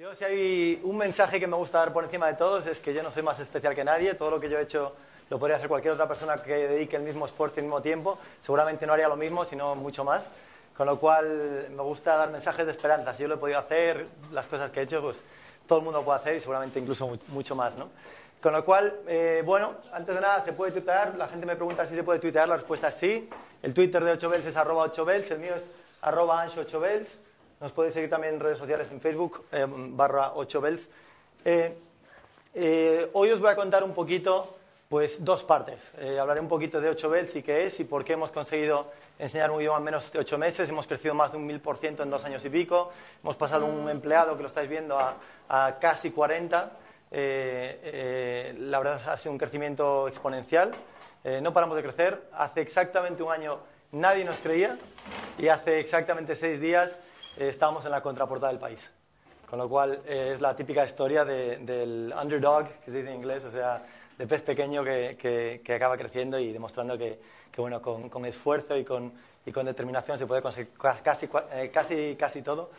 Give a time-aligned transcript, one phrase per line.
[0.00, 2.94] Yo si hay un mensaje que me gusta dar por encima de todos es que
[2.94, 4.96] yo no soy más especial que nadie, todo lo que yo he hecho
[5.28, 8.18] lo podría hacer cualquier otra persona que dedique el mismo esfuerzo y el mismo tiempo,
[8.40, 10.24] seguramente no haría lo mismo, sino mucho más,
[10.74, 14.06] con lo cual me gusta dar mensajes de esperanza, si yo lo he podido hacer,
[14.32, 15.22] las cosas que he hecho, pues
[15.68, 17.90] todo el mundo puede hacer y seguramente incluso mucho más, ¿no?
[18.40, 21.14] Con lo cual, eh, bueno, antes de nada, ¿se puede tuitear?
[21.16, 23.28] La gente me pregunta si se puede tuitear, la respuesta es sí.
[23.62, 25.68] El Twitter de 8bells es arroba 8bells, el mío es
[26.00, 27.18] arroba ancho 8bells.
[27.60, 30.88] Nos podéis seguir también en redes sociales en Facebook, eh, barra 8bells.
[31.44, 31.76] Eh,
[32.54, 34.56] eh, hoy os voy a contar un poquito,
[34.88, 35.92] pues dos partes.
[36.18, 38.86] hablaré un poquito de 8bells y qué es y por qué hemos conseguido
[39.18, 40.70] enseñar un idioma en menos de ocho meses.
[40.70, 42.92] Hemos crecido más de un mil por ciento en dos años y pico.
[43.22, 45.16] Hemos pasado un empleado, que lo estáis viendo, a,
[45.50, 46.70] a casi 40.
[47.10, 50.70] la verdad ha sido un crecimiento exponencial.
[51.42, 52.22] no paramos de crecer.
[52.32, 53.58] Hace exactamente un año
[53.92, 54.78] nadie nos creía
[55.36, 56.96] y hace exactamente seis días
[57.40, 58.92] eh, estábamos en la contraportada del país.
[59.48, 63.44] Con lo cual eh, es la típica historia del underdog, que se dice en inglés,
[63.46, 63.82] o sea,
[64.18, 67.18] de pez pequeño que, que, acaba creciendo y demostrando que,
[67.50, 69.12] que bueno, con, con, esfuerzo y con,
[69.46, 72.70] y con, determinación se puede conseguir casi, eh, casi, casi todo.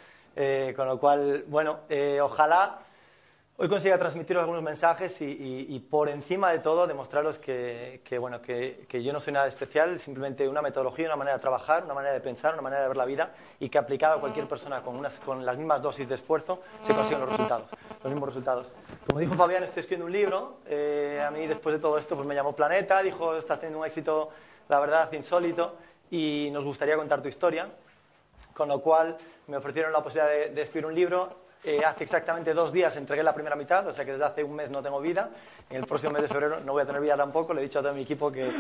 [0.75, 1.80] con lo cual, bueno,
[2.22, 2.80] ojalá
[3.62, 9.14] Hoy consigo transmitir algunos mensajes y, por encima de todo demostraros que, bueno, que, yo
[9.14, 12.53] no soy nada especial, simplemente una metodología, una manera de trabajar, una manera de pensar,
[12.53, 15.45] una manera de ver la vida y que aplicada a cualquier persona con, unas, con
[15.45, 17.68] las mismas dosis de esfuerzo se consiguen los resultados,
[18.03, 18.72] los mismos resultados.
[19.06, 20.58] Como dijo Fabián, estoy escribiendo un libro.
[20.66, 23.86] Eh, a mí después de todo esto pues me llamó Planeta, dijo, estás teniendo un
[23.86, 24.31] éxito,
[24.70, 25.75] la verdad, insólito
[26.09, 27.70] y nos gustaría contar tu historia.
[28.56, 32.73] Con lo cual me ofrecieron la posibilidad de escribir un libro eh, hace exactamente dos
[32.73, 35.30] días entregué la primera mitad, o sea que desde hace un mes no tengo vida.
[35.70, 37.53] En el próximo mes de febrero no voy a tener vida tampoco.
[37.53, 38.52] Le he dicho a todo mi equipo que,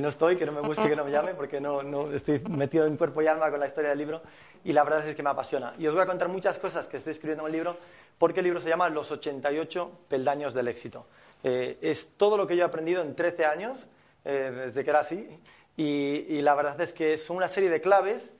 [0.00, 2.84] no estoy, que no me busque, que no me llame, porque no, no, estoy metido
[2.86, 4.22] en cuerpo y alma con la historia del libro.
[4.64, 5.72] Y la verdad es que me apasiona.
[5.78, 7.76] Y os voy a contar muchas cosas que estoy escribiendo en el libro,
[8.18, 11.06] porque el libro se llama Los 88 peldaños del éxito.
[11.44, 13.86] Eh, es todo lo que yo he aprendido en 13 años,
[14.24, 15.28] eh, desde que era así.
[15.76, 18.32] Y, y la verdad es que son una serie de claves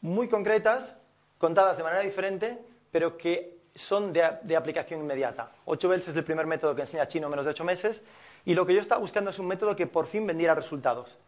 [0.00, 0.94] muy concretas,
[1.38, 2.58] contadas de manera diferente
[2.90, 5.52] pero que son de, aplicación inmediata.
[5.66, 8.02] 8 bells es el primer método que enseña chino en menos de 8 meses
[8.44, 11.18] y lo que yo estaba buscando es un método que por fin vendiera resultados.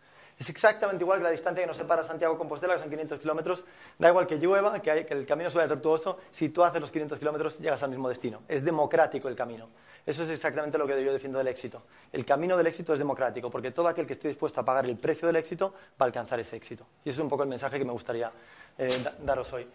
[0.41, 3.67] Es exactamente igual que la distancia que nos separa Santiago Compostela, que son 500 kilómetros.
[3.99, 7.59] Da igual que llueva, que, el camino sea tortuoso, si tú haces los 500 kilómetros
[7.59, 8.41] llegas al mismo destino.
[8.49, 9.69] Es democrático el camino.
[10.07, 11.83] Eso es exactamente lo que yo defiendo del éxito.
[12.11, 14.97] El camino del éxito es democrático, porque todo aquel que esté dispuesto a pagar el
[14.97, 16.87] precio del éxito va a alcanzar ese éxito.
[17.05, 18.33] Y eso es un poco el mensaje que me gustaría
[18.79, 19.67] eh, daros hoy.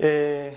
[0.00, 0.56] Eh,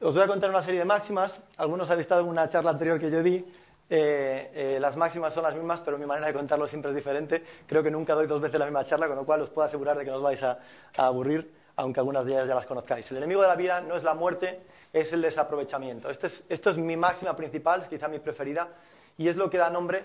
[0.00, 1.42] os voy a contar una serie de máximas.
[1.56, 3.44] Algunos habéis estado en una charla anterior que yo di.
[3.90, 7.42] Eh, eh, las máximas son las mismas, pero mi manera de contarlo siempre es diferente.
[7.66, 9.98] Creo que nunca doy dos veces la misma charla, con lo cual os puedo asegurar
[9.98, 10.58] de que no os vais a,
[10.96, 13.10] aburrir, aunque algunas de ellas ya las conozcáis.
[13.10, 14.60] El enemigo de la vida no es la muerte,
[14.92, 16.10] es el desaprovechamiento.
[16.10, 18.68] Este esto es mi máxima principal, es quizá mi preferida,
[19.16, 20.04] y es lo que da nombre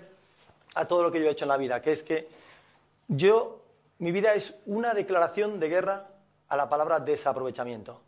[0.76, 2.28] a todo lo que yo he hecho en la vida, que es que
[3.10, 3.62] yo,
[4.00, 6.08] mi vida es una declaración de guerra
[6.48, 8.02] a la palabra desaprovechamiento.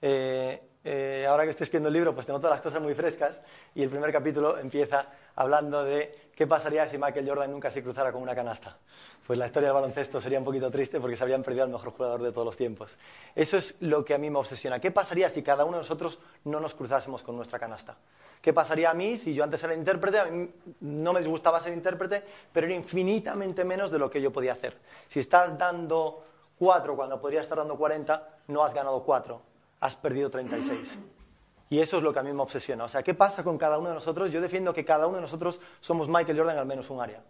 [0.00, 3.40] Eh, eh, ahora que estoy escribiendo el libro, pues tengo todas las cosas muy frescas
[3.74, 8.12] y el primer capítulo empieza hablando de qué pasaría si Michael Jordan nunca se cruzara
[8.12, 8.78] con una canasta.
[9.26, 11.90] Pues la historia del baloncesto sería un poquito triste porque se habrían perdido al mejor
[11.90, 12.96] jugador de todos los tiempos.
[13.34, 14.80] Eso es lo que a mí me obsesiona.
[14.80, 17.96] ¿Qué pasaría si cada uno de nosotros no nos cruzásemos con nuestra canasta?
[18.40, 20.18] ¿Qué pasaría a mí si yo antes era intérprete?
[20.20, 20.48] A mí
[20.80, 22.22] no me disgustaba ser intérprete,
[22.52, 24.78] pero era infinitamente menos de lo que yo podía hacer.
[25.08, 26.24] Si estás dando
[26.56, 29.47] cuatro cuando podrías estar dando 40, no has ganado cuatro
[29.80, 30.98] has perdido 36.
[31.70, 32.84] Y eso es lo que a mí me obsesiona.
[32.84, 34.30] O sea, ¿qué pasa con cada uno de nosotros?
[34.30, 37.22] Yo defiendo que cada uno de nosotros somos Michael Jordan al menos un área.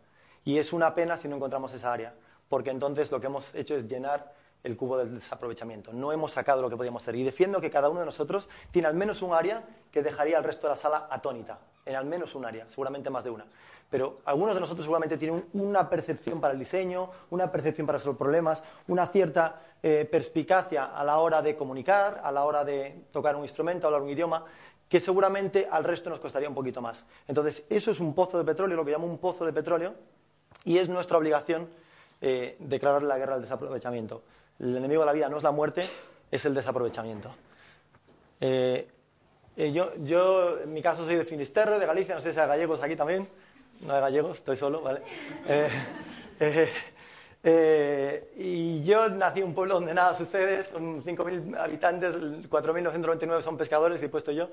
[0.45, 2.15] Y es una pena si no encontramos esa área,
[2.49, 4.33] porque entonces lo que hemos hecho es llenar
[4.63, 5.93] el cubo del desaprovechamiento.
[5.93, 7.17] No hemos sacado lo que podíamos hacer.
[7.17, 10.45] Y defiendo que cada uno de nosotros tiene al menos un área que dejaría al
[10.45, 11.59] resto de la sala atónita.
[11.89, 13.47] En al menos un área, seguramente más de una.
[13.89, 18.19] Pero algunos de nosotros seguramente tienen una percepción para el diseño, una percepción para resolver
[18.19, 23.37] problemas, una cierta eh, perspicacia a la hora de comunicar, a la hora de tocar
[23.37, 24.45] un instrumento, hablar un idioma,
[24.87, 27.07] que seguramente al resto nos costaría un poquito más.
[27.27, 29.95] Entonces, eso es un pozo de petróleo, lo que llamo un pozo de petróleo,
[30.65, 31.69] y es nuestra obligación
[32.21, 34.23] eh, declarar la guerra al desaprovechamiento.
[34.59, 35.89] El enemigo de la vida no es la muerte,
[36.31, 37.35] es el desaprovechamiento.
[38.41, 38.87] Eh,
[39.59, 42.81] yo, yo, en mi caso, soy de Finisterre, de Galicia, no sé si hay gallegos
[42.83, 43.29] aquí también
[43.81, 45.03] no hay gallegos, estoy solo, ¿vale?
[46.41, 46.69] Eh, eh,
[47.43, 53.57] eh, y yo nací en un pueblo donde nada sucede, son 5.000 habitantes, 4.999 son
[53.57, 54.49] pescadores y puesto yo.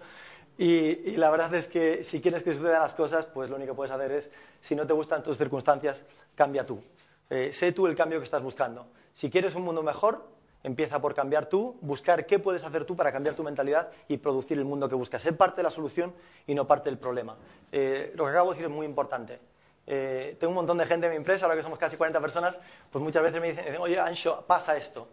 [0.58, 0.66] Y,
[1.12, 3.76] y, la verdad es que si quieres que sucedan las cosas, pues lo único que
[3.76, 4.32] puedes hacer es,
[4.62, 6.04] si no te gustan tus circunstancias,
[6.34, 6.82] cambia tú.
[7.30, 8.88] sé tú el cambio que estás buscando.
[9.14, 10.26] Si quieres un mundo mejor,
[10.66, 14.58] empieza por cambiar tú, buscar qué puedes hacer tú para cambiar tu mentalidad y producir
[14.58, 15.22] el mundo que buscas.
[15.22, 16.14] Ser parte de la solución
[16.48, 17.36] y no parte del problema.
[17.72, 19.40] Eh, lo que acabo de decir es muy importante.
[19.86, 22.60] Eh, tengo un montón de gente en mi empresa, ahora que somos casi 40 personas,
[22.92, 25.08] pues muchas veces me dicen, oye, Ancho, pasa esto.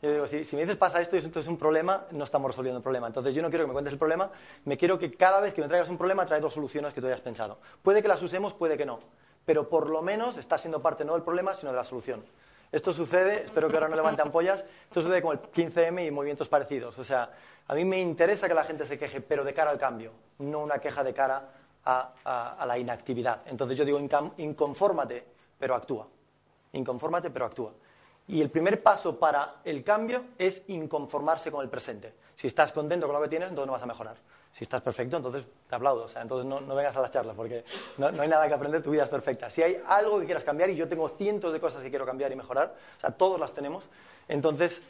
[0.00, 2.78] Yo digo, si, me dices pasa esto y esto es un problema, no estamos resolviendo
[2.78, 3.06] el problema.
[3.06, 4.30] Entonces yo no quiero que me cuentes el problema,
[4.64, 7.06] me quiero que cada vez que me traigas un problema trae dos soluciones que tú
[7.08, 7.58] hayas pensado.
[7.82, 8.98] Puede que las usemos, puede que no,
[9.44, 12.24] pero por lo menos está siendo parte no del problema, sino de la solución.
[12.72, 16.48] Esto sucede, espero que ahora no levanten ampollas, esto sucede con el 15M y movimientos
[16.48, 16.98] parecidos.
[16.98, 17.30] O sea,
[17.68, 20.60] a mí me interesa que la gente se queje, pero de cara al cambio, no
[20.60, 21.48] una queja de cara
[21.84, 23.42] a, a la inactividad.
[23.46, 24.00] Entonces yo digo,
[24.38, 25.24] inconfórmate,
[25.58, 26.08] pero actúa.
[26.72, 27.72] Inconfórmate, pero actúa.
[28.26, 32.14] Y el primer paso para el cambio es inconformarse con el presente.
[32.34, 34.16] Si estás contento con lo que tienes, entonces no vas a mejorar.
[34.54, 36.04] Si estás perfecto, entonces te aplaudo.
[36.04, 37.64] O sea, entonces no, vengas a las charlas porque
[37.98, 39.50] no, hay nada que aprender, tu vida es perfecta.
[39.50, 42.30] Si hay algo que quieras cambiar, y yo tengo cientos de cosas que quiero cambiar
[42.30, 43.88] y mejorar, o sea, todos las tenemos,
[44.28, 44.80] entonces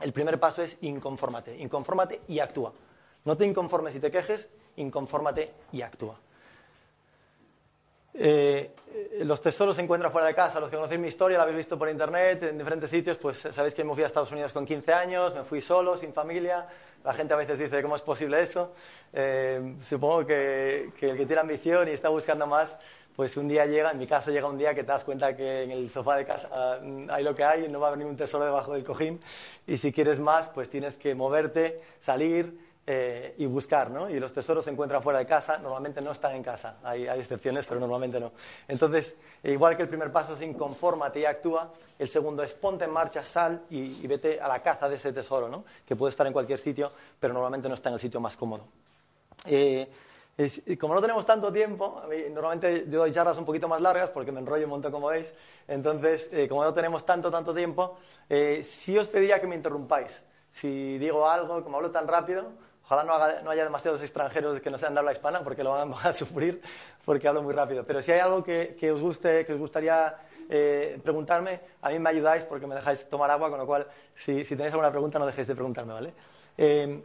[0.00, 1.58] el primer paso es inconfórmate.
[1.58, 2.72] Inconfórmate y actúa.
[3.24, 6.16] No te inconformes y te quejes, inconfórmate y actúa.
[8.14, 8.70] Eh,
[9.20, 10.60] los tesoros se encuentran fuera de casa.
[10.60, 13.74] Los que conocéis mi historia, la habéis visto por internet, en diferentes sitios, pues sabéis
[13.74, 16.66] que me fui a Estados Unidos con 15 años, me fui solo, sin familia.
[17.04, 18.72] La gente a veces dice, ¿cómo es posible eso?
[19.12, 22.78] Eh, supongo que, el que tiene ambición y está buscando más,
[23.16, 25.62] pues un día llega, en mi caso llega un día que te das cuenta que
[25.62, 28.16] en el sofá de casa mm, hay lo que hay, no va a haber ningún
[28.16, 29.20] tesoro debajo del cojín.
[29.66, 34.08] Y si quieres más, pues tienes que moverte, salir eh, y buscar, ¿no?
[34.08, 37.66] Y los tesoros se encuentran fuera de casa, normalmente no están en casa, hay, excepciones,
[37.66, 38.32] pero normalmente no.
[38.66, 42.90] Entonces, igual que el primer paso es inconfórmate y actúa, el segundo es ponte en
[42.90, 45.64] marcha, sal y, vete a la caza de ese tesoro, ¿no?
[45.86, 46.90] Que puede estar en cualquier sitio,
[47.20, 48.64] pero normalmente no está en el sitio más cómodo.
[49.44, 49.88] Eh,
[50.80, 52.02] como no tenemos tanto tiempo,
[52.32, 55.32] normalmente yo doy charlas un poquito más largas porque me enrollo un montón, como veis.
[55.68, 57.98] Entonces, eh, como no tenemos tanto, tanto tiempo,
[58.62, 60.22] sí os pediría que me interrumpáis.
[60.50, 62.50] Si digo algo, como hablo tan rápido,
[62.90, 66.12] Ojalá no, haya demasiados extranjeros que no sean de habla hispana porque lo van a
[66.12, 66.60] sufrir
[67.04, 67.84] porque hablo muy rápido.
[67.84, 70.16] Pero si hay algo que, os guste, que os gustaría
[70.48, 74.42] eh, preguntarme, a mí me ayudáis porque me dejáis tomar agua, con lo cual si,
[74.42, 76.12] tenéis alguna pregunta no dejéis de preguntarme, ¿vale?
[76.58, 77.00] Eh,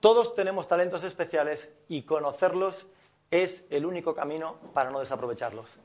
[0.00, 2.88] todos tenemos talentos especiales y conocerlos
[3.30, 5.76] es el único camino para no desaprovecharlos.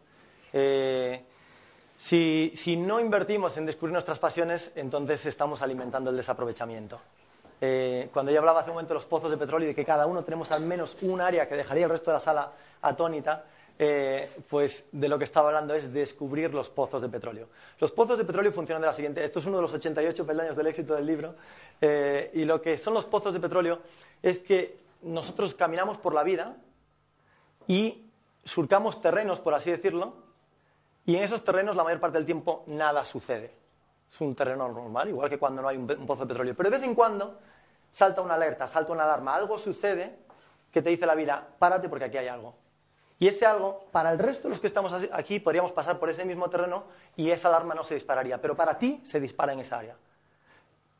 [0.51, 1.24] Eh,
[1.95, 7.00] si, no invertimos en descubrir nuestras pasiones, entonces estamos alimentando el desaprovechamiento.
[7.59, 9.86] Eh, cuando yo hablaba hace un momento de los pozos de petróleo y de que
[9.86, 12.51] cada uno tenemos al menos un área que dejaría el resto de la sala
[12.81, 13.45] atónita,
[13.80, 17.48] eh, pues de lo que estaba hablando es descubrir los pozos de petróleo.
[17.80, 20.56] Los pozos de petróleo funcionan de la siguiente, esto es uno de los 88 peldaños
[20.56, 21.36] del éxito del libro,
[21.81, 23.80] eh, y lo que son los pozos de petróleo
[24.21, 26.56] es que nosotros caminamos por la vida
[27.68, 28.06] y
[28.44, 30.13] surcamos terrenos, por así decirlo,
[31.06, 33.51] y en esos terrenos la mayor parte del tiempo nada sucede.
[34.12, 36.56] Es un terreno normal, igual que cuando no hay un, pozo de petróleo.
[36.56, 37.39] Pero de vez en cuando
[37.92, 40.19] salta una alerta, salta una alarma, algo sucede
[40.71, 42.56] que te dice la vida, párate porque aquí hay algo.
[43.19, 46.24] Y ese algo, para el resto de los que estamos aquí, podríamos pasar por ese
[46.24, 46.83] mismo terreno
[47.15, 48.39] y esa alarma no se dispararía.
[48.39, 49.95] Pero para ti se dispara en esa área.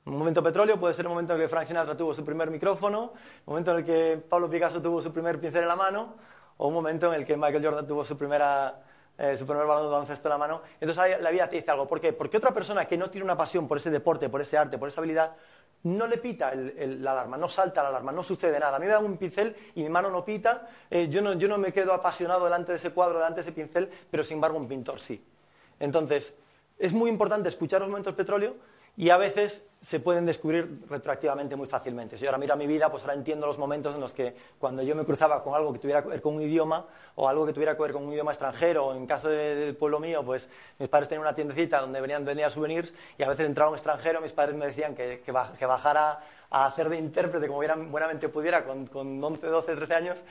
[0.06, 2.50] Un momento petróleo puede ser el momento en el que Frank Sinatra tuvo su primer
[2.50, 3.12] micrófono,
[3.45, 6.15] un momento en el que Pablo Picasso tuvo su primer pincel en la mano,
[6.56, 8.83] o un momento en el que Michael Jordan tuvo su primera
[9.17, 10.61] eh, su primer balón de en la mano.
[10.79, 11.87] Entonces la vida te dice algo.
[11.87, 12.13] ¿Por qué?
[12.13, 14.89] Porque otra persona que no tiene una pasión por ese deporte, por ese arte, por
[14.89, 15.35] esa habilidad,
[15.83, 18.77] no le pita la alarma, no salta la alarma, no sucede nada.
[18.77, 21.47] A mí me dan un pincel y mi mano no pita, eh, yo, no, yo
[21.47, 24.57] no me quedo apasionado delante de ese cuadro, delante de ese pincel, pero sin embargo
[24.57, 25.24] un pintor sí.
[25.79, 26.36] Entonces,
[26.79, 28.55] es muy importante escuchar los momentos petróleo
[28.98, 32.18] y a veces se pueden descubrir retroactivamente muy fácilmente.
[32.18, 34.82] Si yo ahora miro mi vida, pues ahora entiendo los momentos en los que cuando
[34.82, 37.54] yo me cruzaba con algo que tuviera que ver con un idioma o algo que
[37.54, 40.50] tuviera que ver con un idioma extranjero, o en caso del pueblo mío, pues
[40.80, 44.20] mis padres tenían una tiendecita donde venían vendían souvenirs y a veces entraba un extranjero,
[44.20, 48.88] mis padres me decían que, que, bajara a hacer de intérprete como buenamente pudiera con,
[48.88, 50.24] con 11, 12, 13 años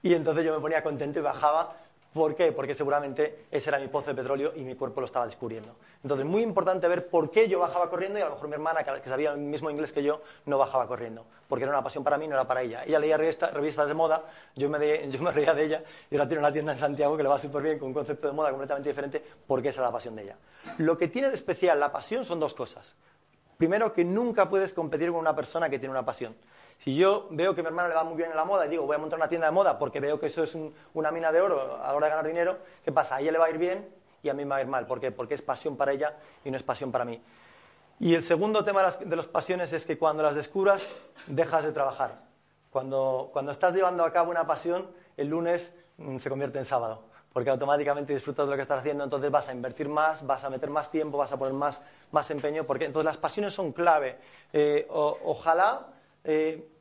[0.00, 1.76] y entonces yo me ponía contento y bajaba
[2.12, 2.52] ¿Por qué?
[2.52, 5.74] Porque seguramente ese era mi pozo de petróleo y mi cuerpo lo estaba descubriendo.
[6.02, 8.84] Entonces, muy importante ver por qué yo bajaba corriendo y a lo mejor mi hermana,
[8.84, 11.24] que sabía el mismo inglés que yo, no bajaba corriendo.
[11.48, 12.84] Porque era una pasión para mí, no era para ella.
[12.84, 14.24] Ella leía revistas, de moda,
[14.56, 17.38] yo me, reía de ella y ahora tiene una tienda en Santiago que le va
[17.38, 20.24] súper bien con un concepto de moda completamente diferente porque esa era la pasión de
[20.24, 20.36] ella.
[20.78, 22.94] Lo que tiene de especial la pasión son dos cosas.
[23.56, 26.34] Primero, que nunca puedes competir con una persona que tiene una pasión.
[26.78, 28.86] Si yo veo que mi hermano le va muy bien en la moda y digo,
[28.86, 30.56] voy a montar una tienda de moda porque veo que eso es
[30.94, 33.16] una mina de oro a la hora de ganar dinero, ¿qué pasa?
[33.16, 33.88] A ella le va a ir bien
[34.22, 34.86] y a mí me va a ir mal.
[34.86, 35.00] ¿Por?
[35.14, 37.22] Porque es pasión para ella y no es pasión para mí.
[38.00, 40.84] Y el segundo tema de las, pasiones es que cuando las descubras,
[41.28, 42.20] dejas de trabajar.
[42.70, 47.12] Cuando, cuando estás llevando a cabo una pasión, el lunes mm, se convierte en sábado
[47.32, 50.50] porque automáticamente disfrutas de lo que estás haciendo, entonces vas a invertir más, vas a
[50.50, 54.18] meter más tiempo, vas a poner más, más empeño, porque entonces las pasiones son clave.
[54.52, 55.86] Eh, ojalá
[56.24, 56.71] eh,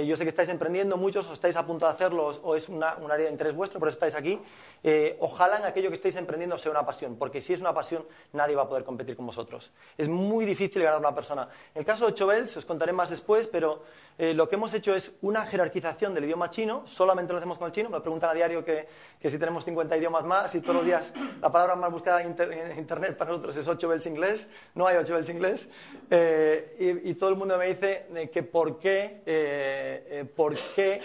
[0.00, 2.82] yo sé que estáis emprendiendo muchos, o estáis a punto de hacerlo, o es un
[2.82, 4.40] área de interés vuestro, por eso estáis aquí.
[4.84, 8.04] Eh, ojalá en aquello que estéis emprendiendo sea una pasión, porque si es una pasión,
[8.32, 9.70] nadie va a poder competir con vosotros.
[9.96, 11.48] Es muy difícil ganar a una persona.
[11.74, 13.82] En el caso de Chovels, os contaré más después, pero
[14.18, 17.66] eh, lo que hemos hecho es una jerarquización del idioma chino, solamente lo hacemos con
[17.66, 17.90] el chino.
[17.90, 18.88] Me preguntan a diario que,
[19.22, 22.32] si tenemos 50 idiomas más y todos los días la palabra más buscada en,
[22.76, 25.68] Internet para nosotros es 8 bells inglés, no hay 8 bells inglés.
[26.78, 29.22] y, todo el mundo me dice que por qué,
[30.36, 31.00] por qué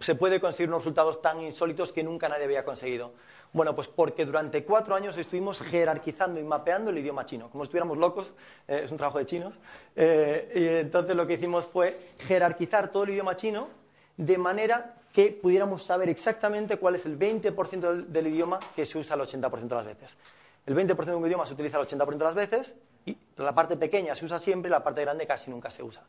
[0.00, 3.12] se puede conseguir unos resultados tan insólitos que nunca nadie había conseguido.
[3.54, 7.48] Bueno, pues porque durante cuatro años estuvimos jerarquizando y mapeando el idioma chino.
[7.50, 8.34] Como estuviéramos locos,
[8.66, 9.54] eh, es un trabajo de chinos,
[9.94, 13.68] eh, y entonces lo que hicimos fue jerarquizar todo el idioma chino
[14.16, 18.98] de manera que pudiéramos saber exactamente cuál es el 20% del, del, idioma que se
[18.98, 20.16] usa el 80% de las veces.
[20.66, 22.74] El 20% de un idioma se utiliza el 80% de las veces
[23.06, 26.02] y la parte pequeña se usa siempre y la parte grande casi nunca se usa.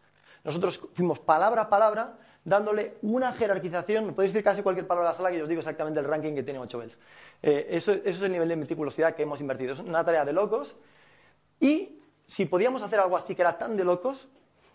[0.46, 5.18] Nosotros fuimos palabra a palabra dándole una jerarquización, podéis decir casi cualquier palabra de la
[5.18, 7.00] sala que yo os digo exactamente el ranking que tiene 8 bells.
[7.42, 9.74] Eh, eso, es el nivel de meticulosidad que hemos invertido.
[9.74, 10.78] Es una tarea de locos
[11.60, 14.28] y si podíamos hacer algo así que era tan de locos,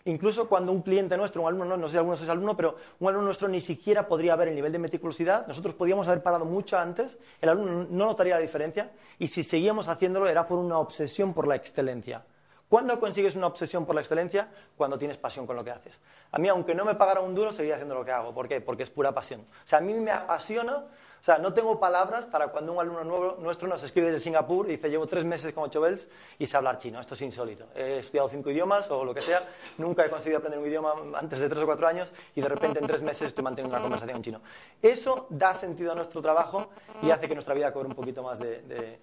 [0.03, 2.75] incluso cuando un cliente nuestro, un alumno, no, no sé si alguno sois alumno, pero
[2.99, 6.43] un alumno nuestro ni siquiera podría ver el nivel de meticulosidad, nosotros podíamos haber parado
[6.43, 10.79] mucho antes, el alumno no notaría la diferencia y si seguíamos haciéndolo era por una
[10.79, 12.25] obsesión por la excelencia.
[12.71, 14.47] ¿Cuándo consigues una obsesión por la excelencia?
[14.77, 15.99] Cuando tienes pasión con lo que haces.
[16.31, 18.33] A mí, aunque no me pagara un duro, seguiría haciendo lo que hago.
[18.33, 18.61] ¿Por qué?
[18.61, 19.41] Porque es pura pasión.
[19.41, 20.85] O sea, a mí me apasiona
[21.21, 24.67] o sea, no tengo palabras para cuando un alumno nuevo, nuestro nos escribe desde Singapur
[24.67, 26.07] y dice, llevo tres meses con ocho bells
[26.39, 26.99] y sé hablar chino.
[26.99, 27.67] Esto es insólito.
[27.75, 29.47] He estudiado cinco idiomas o lo que sea,
[29.77, 32.79] nunca he conseguido aprender un idioma antes de tres o cuatro años y de repente
[32.79, 34.41] en tres meses estoy manteniendo una conversación en chino.
[34.81, 36.69] Eso da sentido a nuestro trabajo
[37.03, 38.97] y hace que nuestra vida cobre un poquito más de,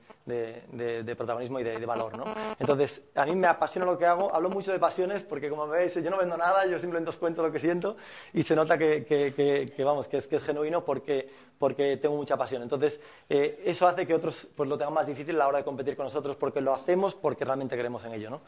[1.16, 2.18] protagonismo y de, valor.
[2.18, 2.25] ¿no?
[2.58, 4.34] Entonces, a mí me apasiona lo que hago.
[4.34, 7.44] Hablo mucho de pasiones porque, como veis, yo no vendo nada, yo simplemente os cuento
[7.44, 7.96] lo que siento
[8.32, 12.62] y se nota que, vamos, que es genuino porque, porque tengo mucha pasión.
[12.62, 15.64] Entonces, eh, eso hace que otros pues, lo tengan más difícil a la hora de
[15.64, 18.30] competir con nosotros porque lo hacemos porque realmente creemos en ello.
[18.30, 18.40] ¿no?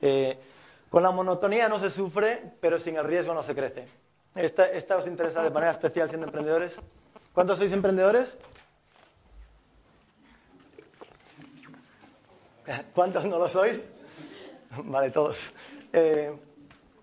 [0.00, 0.38] Eh,
[0.88, 3.88] con la monotonía no se sufre, pero sin el riesgo no se crece.
[4.34, 6.78] Esta, esta os interesa de manera especial siendo emprendedores.
[7.32, 8.36] ¿Cuántos sois emprendedores?
[12.94, 13.82] ¿Cuántos no lo sois?
[14.84, 15.50] Vale, todos.
[15.92, 16.34] Eh,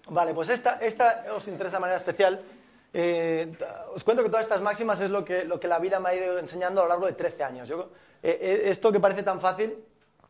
[0.09, 2.41] vale, pues esta, esta os interesa de manera especial
[2.93, 3.51] eh,
[3.95, 6.15] os cuento que todas estas máximas es lo que, lo que la vida me ha
[6.15, 7.67] ido enseñando a lo largo de 13 años.
[7.67, 7.89] Yo,
[8.21, 9.77] eh, eh, esto que parece tan fácil,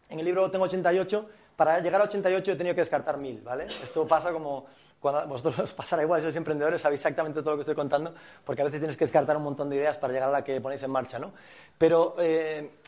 [0.09, 3.65] en el libro tengo 88, para llegar a 88 he tenido que descartar 1000, ¿vale?
[3.83, 4.65] Esto pasa como
[4.99, 8.13] cuando vosotros os pasará igual, sois emprendedores, sabéis exactamente todo lo que estoy contando,
[8.45, 10.61] porque a veces tienes que descartar un montón de ideas para llegar a la que
[10.61, 11.33] ponéis en marcha, ¿no?
[11.77, 12.80] Pero eh,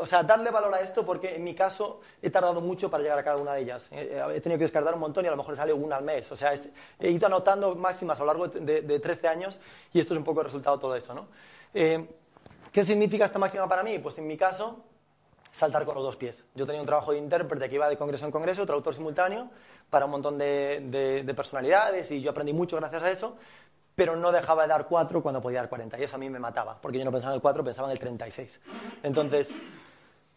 [0.00, 3.18] o sea, darle valor a esto porque en mi caso he tardado mucho para llegar
[3.18, 3.88] a cada una de ellas.
[3.90, 6.30] Eh, he tenido que descartar un montón y a lo mejor sale una al mes.
[6.30, 6.52] O sea,
[7.00, 9.58] he ido anotando máximas a lo largo de, de, 13 años
[9.92, 11.14] y esto es un poco el resultado de todo eso.
[11.14, 11.28] ¿no?
[11.72, 12.06] Eh,
[12.70, 13.98] ¿Qué significa esta máxima para mí?
[13.98, 14.84] Pues en mi caso,
[15.50, 16.44] saltar con los dos pies.
[16.54, 19.48] Yo tenía un trabajo de intérprete que iba de congreso en congreso, traductor simultáneo,
[19.88, 23.36] para un montón de personalidades y yo aprendí mucho gracias a eso,
[23.96, 25.98] pero no dejaba de dar 4 cuando podía dar 40.
[25.98, 27.92] Y eso a mí me mataba, porque yo no pensaba en el 4, pensaba en
[27.92, 28.60] el 36.
[29.02, 29.50] Entonces,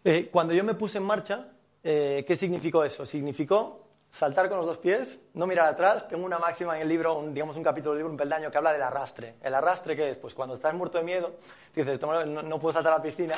[0.04, 1.50] eh, cuando yo me puse en marcha,
[1.84, 3.06] eh, ¿qué significó eso?
[3.06, 6.08] Significó saltar con los dos pies, no mirar atrás.
[6.08, 8.58] Tengo una máxima en el libro, un, digamos un capítulo del libro, un peldaño, que
[8.58, 9.36] habla del arrastre.
[9.42, 10.18] ¿El arrastre qué es?
[10.18, 11.34] Pues cuando estás muerto de miedo,
[11.76, 13.36] dices, no, no puedo saltar a la piscina,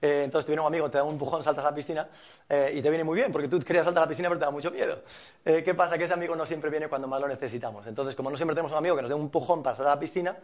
[0.00, 2.08] eh, entonces te viene un amigo, te da un empujón, saltas a la piscina
[2.48, 4.44] eh, y te viene muy bien, porque tú querías saltar a la piscina pero te
[4.44, 5.02] da mucho miedo.
[5.44, 5.96] Eh, ¿Qué pasa?
[5.98, 7.86] Que ese amigo no siempre viene cuando más lo necesitamos.
[7.86, 9.96] Entonces, como no siempre tenemos un amigo que nos dé un empujón para saltar a
[9.96, 10.36] la piscina,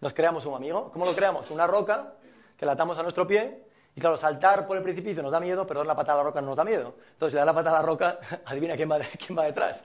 [0.00, 0.90] nos creamos un amigo.
[0.92, 1.46] ¿Cómo lo creamos?
[1.46, 2.14] Con una roca
[2.56, 5.66] que la atamos a nuestro pie y claro, saltar por el precipicio nos da miedo,
[5.66, 6.96] pero dar la patada a la roca no nos da miedo.
[7.12, 9.82] Entonces, si le das la patada a la roca, adivina quién va, detrás.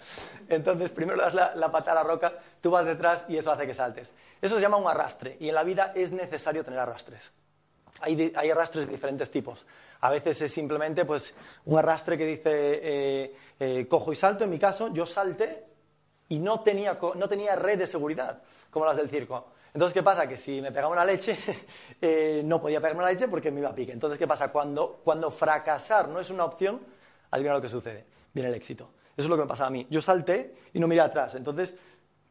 [0.50, 3.50] Entonces, primero le das la, la, patada a la roca, tú vas detrás y eso
[3.54, 4.14] hace que saltes.
[4.42, 7.32] Eso se llama un arrastre y en la vida es necesario tener arrastres.
[8.00, 9.66] Hay, arrastres de diferentes tipos.
[10.00, 14.44] A veces es simplemente pues, un arrastre que dice eh, eh, cojo y salto.
[14.44, 15.66] En mi caso, yo salté
[16.30, 19.48] y no tenía, no tenía red de seguridad, como las del circo.
[19.74, 20.28] Entonces, ¿qué pasa?
[20.28, 21.38] Que si me pegaba una leche,
[22.02, 23.92] eh, no podía pegarme una leche porque me iba a pique.
[23.92, 24.52] Entonces, ¿qué pasa?
[24.52, 26.82] Cuando, cuando fracasar no es una opción,
[27.30, 28.06] adivina lo que sucede.
[28.34, 28.92] Viene el éxito.
[29.16, 29.88] Eso es lo que me pasaba a mí.
[29.90, 31.36] Yo salté y no miré atrás.
[31.36, 31.76] Entonces,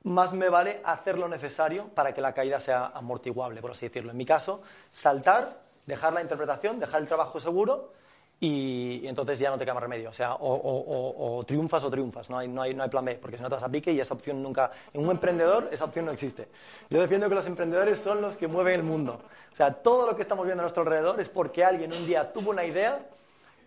[0.05, 4.11] más me vale hacer lo necesario para que la caída sea amortiguable, por así decirlo.
[4.13, 7.93] En mi caso, saltar dejar la interpretación, dejar el trabajo seguro
[8.39, 10.09] y, entonces ya no te queda más remedio.
[10.09, 13.37] O sea, o, triunfas o triunfas, no hay, no, hay, no hay plan B, porque
[13.37, 14.71] si no te vas a pique y esa opción nunca...
[14.95, 16.49] En un emprendedor esa opción no existe.
[16.89, 19.21] Yo defiendo que los emprendedores son los que mueven el mundo.
[19.53, 22.33] O sea, todo lo que estamos viendo a nuestro alrededor es porque alguien un día
[22.33, 23.07] tuvo una idea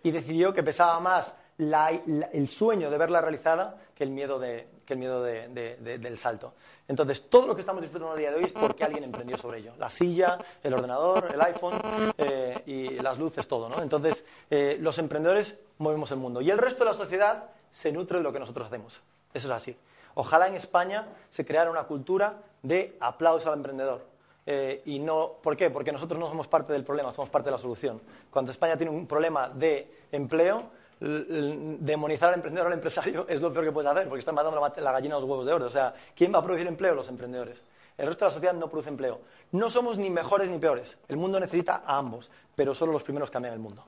[0.02, 4.94] y decidió que pesaba más el sueño de verla realizada que el miedo, de, que
[4.94, 6.54] el miedo del salto.
[6.86, 9.58] Entonces, todo lo que estamos disfrutando a día de hoy es porque alguien emprendió sobre
[9.58, 9.72] ello.
[9.78, 11.80] La silla, el ordenador, el iPhone
[12.18, 13.68] eh, y las luces, todo.
[13.68, 13.82] ¿no?
[13.82, 16.40] Entonces, eh, los emprendedores movemos el mundo.
[16.40, 19.00] Y el resto de la sociedad se nutre de lo que nosotros hacemos.
[19.32, 19.76] Eso es así.
[20.14, 24.06] Ojalá en España se creara una cultura de aplauso al emprendedor.
[24.46, 25.70] Eh, y no, ¿Por qué?
[25.70, 28.00] Porque nosotros no somos parte del problema, somos parte de la solución.
[28.30, 30.70] Cuando España tiene un problema de empleo,
[31.04, 34.92] demonizar al emprendedor al empresario es lo peor que puedes hacer, porque están matando la,
[34.92, 35.66] gallina a los huevos de oro.
[35.66, 36.94] O sea, ¿quién va a producir empleo?
[36.94, 37.62] Los emprendedores.
[37.98, 39.20] El resto de la sociedad no produce empleo.
[39.52, 40.98] No somos ni mejores ni peores.
[41.08, 43.84] El mundo necesita a ambos, pero solo los primeros cambian el mundo.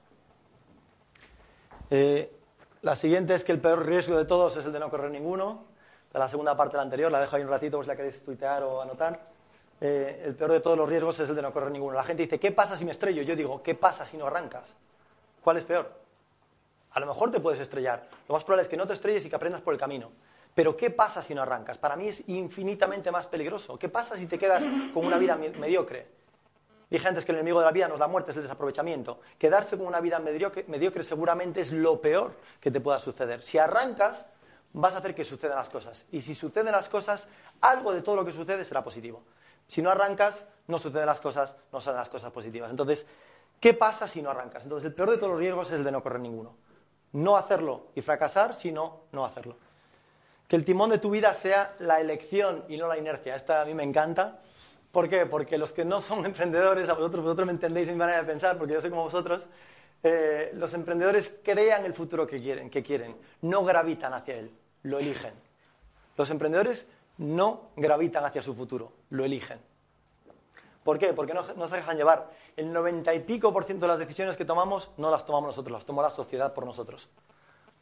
[1.91, 2.33] Eh,
[2.83, 5.65] la siguiente es que el peor riesgo de todos es el de no correr ninguno.
[6.13, 8.63] La segunda parte de la anterior, la dejo ahí un ratito si la queréis tuitear
[8.63, 9.21] o anotar.
[9.81, 11.97] Eh, el peor de todos los riesgos es el de no correr ninguno.
[11.97, 13.23] La gente dice, ¿qué pasa si me estrello?
[13.23, 14.75] Yo digo, ¿qué pasa si no arrancas?
[15.43, 16.06] ¿Cuál es peor?
[16.97, 18.09] A lo mejor te puedes estrellar.
[18.27, 20.11] Lo más probable es que no te estrelles y que aprendas por el camino.
[20.55, 21.77] Pero ¿qué pasa si no arrancas?
[21.77, 23.79] Para mí es infinitamente más peligroso.
[23.79, 26.07] ¿Qué pasa si te quedas con una vida mediocre?
[26.89, 29.21] Dije antes que el enemigo de la vida no es la muerte, es el desaprovechamiento.
[29.39, 33.43] Quedarse con una vida mediocre, mediocre seguramente es lo peor que te pueda suceder.
[33.43, 34.25] Si arrancas,
[34.73, 36.07] vas a hacer que sucedan las cosas.
[36.13, 37.29] Y si suceden las cosas,
[37.61, 39.23] algo de todo lo que sucede será positivo.
[39.69, 42.71] Si no arrancas, no suceden las cosas, no salen las cosas positivas.
[42.71, 43.05] Entonces,
[43.61, 44.63] ¿qué pasa si no arrancas?
[44.63, 46.65] Entonces, el peor de todos los riesgos es el de no correr ninguno
[47.17, 49.57] no hacerlo y fracasar, sino no hacerlo.
[50.49, 53.35] Que el timón de tu vida sea la elección y no la inercia.
[53.35, 54.41] Esta a mí me encanta.
[54.93, 55.25] ¿Por qué?
[55.25, 58.59] Porque los que no son emprendedores, a vosotros, vosotros me entendéis mi manera de pensar,
[58.59, 59.47] porque yo soy como vosotros,
[60.03, 64.51] eh, los emprendedores crean el futuro que quieren, que quieren, no gravitan hacia él,
[64.83, 65.33] lo eligen.
[66.19, 69.59] Los emprendedores no gravitan hacia su futuro, lo eligen.
[70.87, 71.13] ¿Por qué?
[71.13, 72.31] Porque no, no, se dejan llevar.
[72.57, 75.73] El noventa y pico por ciento de las decisiones que tomamos no las tomamos nosotros,
[75.73, 77.11] las toma la sociedad por nosotros.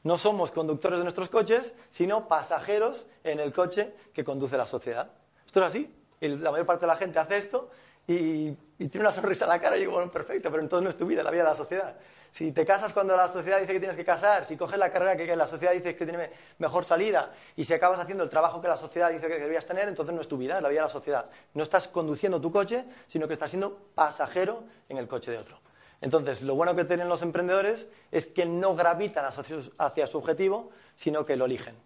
[0.05, 5.11] No somos conductores de nuestros coches, sino pasajeros en el coche que conduce la sociedad.
[5.45, 5.95] Esto es así.
[6.21, 7.69] la mayor parte de la gente hace esto
[8.07, 10.97] y, tiene una sonrisa en la cara y digo, bueno, perfecto, pero entonces no es
[10.97, 11.97] tu vida, la vida de la sociedad.
[12.35, 15.17] Si te casas cuando la sociedad dice que tienes que casar, si coges la carrera
[15.17, 18.67] que, la sociedad dice que tiene mejor salida y si acabas haciendo el trabajo que
[18.67, 20.87] la sociedad dice que deberías tener, entonces no es tu vida, es la vida de
[20.87, 21.27] la sociedad.
[21.53, 25.61] No estás conduciendo tu coche, sino que estás siendo pasajero en el coche de otro.
[26.01, 31.25] Entonces, lo bueno que tienen los emprendedores es que no gravitan hacia su objetivo, sino
[31.25, 31.77] que lo eligen.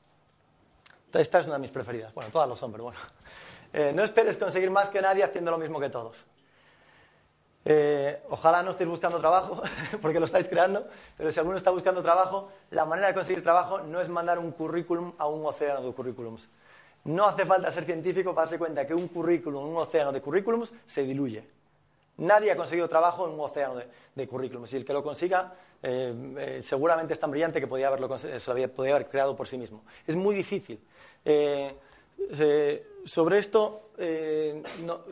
[1.13, 2.15] Esta es una de mis preferidas.
[2.15, 2.99] Bueno, todas lo son, pero bueno.
[3.75, 6.25] Eh, no esperes conseguir más que nadie haciendo lo mismo que todos.
[7.64, 9.62] Eh, ojalá no estéis buscando trabajo,
[10.03, 13.81] porque lo estáis creando, pero si alguno está buscando trabajo, la manera de conseguir trabajo
[13.81, 16.49] no es mandar un currículum a un océano de currículums.
[17.05, 20.73] No hace falta ser científico para darse cuenta que un currículum, un océano de currículums,
[20.87, 21.44] se diluye.
[22.18, 23.77] Nadie ha conseguido trabajo en un océano
[24.14, 24.73] de, currículums.
[24.73, 28.29] Y el que lo consiga, eh, eh, seguramente es tan brillante que podría haberlo, se
[28.29, 29.85] lo podría haber creado por sí mismo.
[30.05, 30.81] Es muy difícil
[33.04, 34.62] sobre esto, eh,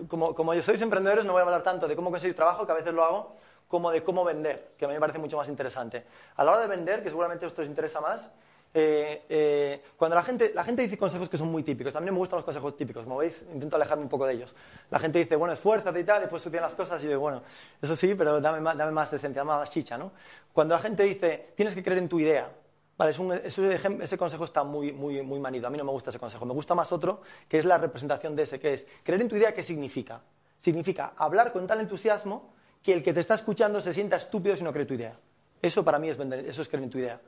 [0.08, 2.72] como, como yo sois emprendedores, no voy a hablar tanto de cómo conseguir trabajo, que
[2.72, 3.36] a veces lo hago,
[3.68, 6.04] como de cómo vender, que a mí me parece mucho más interesante.
[6.36, 8.30] A la hora de vender, que seguramente esto os interesa más,
[8.74, 12.10] eh, eh, cuando la gente, la gente dice consejos que son muy típicos, a mí
[12.10, 14.54] me gustan los consejos típicos, como veis, intento alejarme un poco de ellos.
[14.90, 17.42] La gente dice, bueno, esfuérzate y tal, y después tú las cosas, y yo bueno,
[17.80, 20.12] eso sí, pero dame más, dame más esencia, dame más chicha, ¿no?
[20.52, 22.50] Cuando la gente dice, tienes que creer en tu idea,
[22.98, 25.66] Vale, ese, consejo está muy, muy, muy manido.
[25.66, 26.46] A mí no me gusta ese consejo.
[26.46, 29.36] Me gusta más otro, que es la representación de ese, que es creer en tu
[29.36, 30.22] idea, ¿qué significa?
[30.58, 34.64] Significa hablar con tal entusiasmo que el que te está escuchando se sienta estúpido si
[34.64, 35.14] no cree tu idea.
[35.60, 37.20] Eso para mí es, eso es creer en tu idea.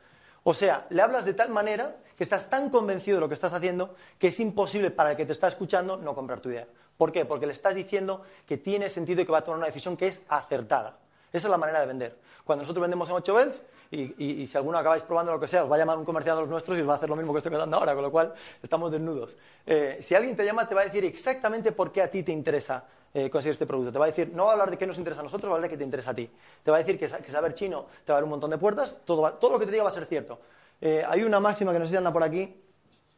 [0.44, 3.52] O sea, le hablas de tal manera que estás tan convencido de lo que estás
[3.52, 6.66] haciendo que es imposible para el que te está escuchando no comprar tu idea.
[6.96, 7.26] ¿Por qué?
[7.26, 10.06] Porque le estás diciendo que tiene sentido y que va a tomar una decisión que
[10.06, 10.98] es acertada.
[11.32, 12.16] Esa es la manera de vender.
[12.44, 15.70] Cuando nosotros vendemos en 8 bells, y, si alguno acabáis probando lo que sea, os
[15.70, 17.32] va a llamar un comercial de los nuestros y os va a hacer lo mismo
[17.32, 19.36] que estoy contando ahora, con lo cual estamos desnudos.
[19.66, 22.32] Eh, si alguien te llama, te va a decir exactamente por qué a ti te
[22.32, 23.92] interesa eh, conseguir este producto.
[23.92, 25.54] Te va a decir, no va a hablar de qué nos interesa a nosotros, va
[25.54, 26.30] a hablar de qué te interesa a ti.
[26.62, 28.96] Te va a decir que, saber chino te va a dar un montón de puertas,
[29.04, 30.38] todo, todo lo que te diga va a ser cierto.
[30.80, 32.54] Eh, hay una máxima que no sé si anda por aquí,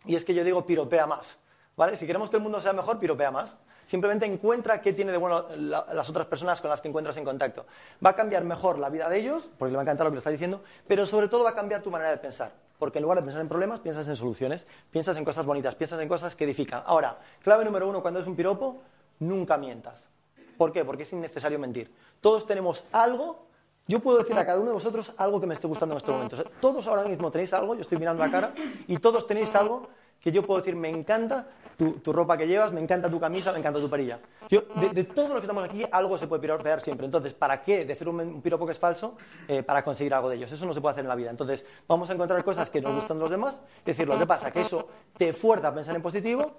[0.07, 1.39] y es que yo digo piropea más.
[1.77, 1.97] ¿vale?
[1.97, 3.57] Si queremos que el mundo sea mejor, piropea más.
[3.91, 7.67] Simplemente encuentra qué tiene de bueno las otras personas con las que encuentras en contacto.
[8.05, 10.15] Va a cambiar mejor la vida de ellos, porque le va a encantar lo que
[10.15, 12.53] le está diciendo, pero sobre todo va a cambiar tu manera de pensar.
[12.79, 15.99] Porque en lugar de pensar en problemas, piensas en soluciones, piensas en cosas bonitas, piensas
[16.01, 16.85] en cosas que edifican.
[16.87, 18.81] Ahora, clave número uno cuando es un piropo,
[19.19, 20.09] nunca mientas.
[20.57, 20.85] ¿Por qué?
[20.85, 21.93] Porque es innecesario mentir.
[22.21, 23.51] Todos tenemos algo
[23.89, 26.13] yo puedo decir a cada uno de vosotros algo que me esté gustando en este
[26.13, 26.45] momento.
[26.61, 28.55] todos ahora mismo tenéis algo, yo estoy mirando la cara,
[28.87, 29.89] y todos tenéis algo
[30.21, 33.59] que yo puedo decir, me encanta tu, ropa que llevas, me encanta tu camisa, me
[33.59, 34.19] encanta tu perilla.
[34.51, 37.07] Yo, de, todos los que estamos aquí, algo se puede piropear siempre.
[37.07, 39.17] Entonces, ¿para qué decir un, piropo que es falso
[39.49, 40.53] eh, para conseguir algo de ellos?
[40.53, 41.31] Eso no se puede hacer en la vida.
[41.31, 44.51] Entonces, vamos a encontrar cosas que nos gustan de los demás, decir lo que pasa,
[44.51, 46.57] que eso te fuerza a pensar en positivo,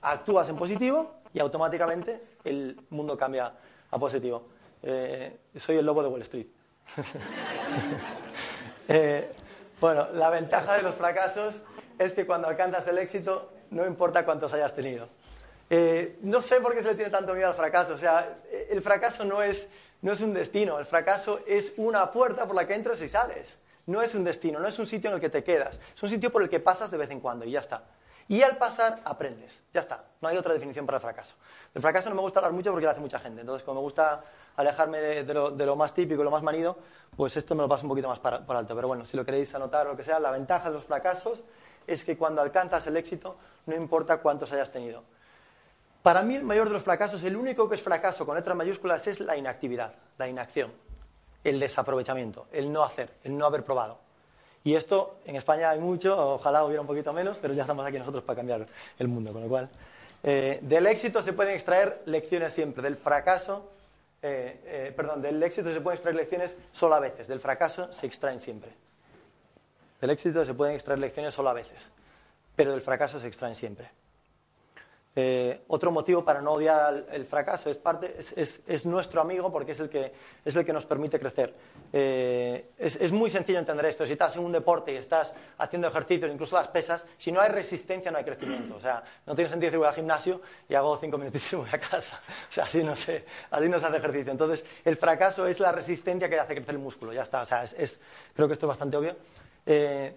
[0.00, 3.52] actúas en positivo y automáticamente el mundo cambia
[3.90, 4.48] a positivo.
[4.82, 6.46] Eh, soy el lobo de Wall Street.
[8.88, 9.32] Eh,
[9.80, 11.62] bueno, la ventaja de los fracasos
[12.04, 15.08] es que cuando alcanzas el éxito, no importa cuántos hayas tenido.
[15.70, 17.94] Eh, no sé por qué se le tiene tanto miedo al fracaso.
[17.94, 18.38] O sea,
[18.68, 19.68] el fracaso no es,
[20.02, 23.56] no es un destino, el fracaso es una puerta por la que entras y sales.
[23.86, 26.08] No es un destino, no es un sitio en el que te quedas, es un
[26.08, 27.84] sitio por el que pasas de vez en cuando y ya está.
[28.28, 31.34] Y al pasar aprendes, ya está, no hay otra definición para el fracaso.
[31.74, 33.82] El fracaso no me gusta hablar mucho porque lo hace mucha gente, entonces como me
[33.82, 34.22] gusta
[34.56, 36.76] alejarme de, lo, más típico, lo más manido,
[37.16, 38.74] pues esto me lo paso un poquito más por alto.
[38.74, 41.42] Pero bueno, si lo queréis anotar o lo que sea, la ventaja de los fracasos
[41.86, 45.02] es que cuando alcanzas el éxito, no importa cuántos hayas tenido.
[46.02, 49.06] Para mí el mayor de los fracasos, el único que es fracaso con letras mayúsculas
[49.06, 50.72] es la inactividad, la inacción,
[51.44, 53.98] el desaprovechamiento, el no hacer, el no haber probado.
[54.64, 57.98] Y esto en España hay mucho, ojalá hubiera un poquito menos, pero ya estamos aquí
[57.98, 58.66] nosotros para cambiar
[58.98, 59.68] el mundo, con lo cual
[60.22, 63.68] eh, del éxito se pueden extraer lecciones siempre, del fracaso,
[64.22, 68.06] eh, eh, perdón, del éxito se pueden extraer lecciones solo a veces, del fracaso se
[68.06, 68.70] extraen siempre.
[70.02, 71.88] Del éxito se pueden extraer lecciones solo a veces,
[72.56, 73.88] pero del fracaso se extraen siempre.
[75.14, 80.12] Eh, otro motivo para no odiar el fracaso es, nuestro amigo porque es el que,
[80.44, 81.54] es el que nos permite crecer.
[81.92, 84.04] Eh, es, muy sencillo entender esto.
[84.04, 87.50] Si estás en un deporte y estás haciendo ejercicios, incluso las pesas, si no hay
[87.50, 88.74] resistencia no hay crecimiento.
[88.74, 91.68] O sea, no tiene sentido decir voy al gimnasio y hago cinco minutos y voy
[91.70, 92.20] a casa.
[92.50, 94.32] O sea, así no, se, así no se hace ejercicio.
[94.32, 97.12] Entonces, el fracaso es la resistencia que hace crecer el músculo.
[97.12, 97.42] Ya está.
[97.42, 97.64] O sea,
[98.34, 99.14] creo que esto es bastante obvio.
[99.66, 100.14] Eh,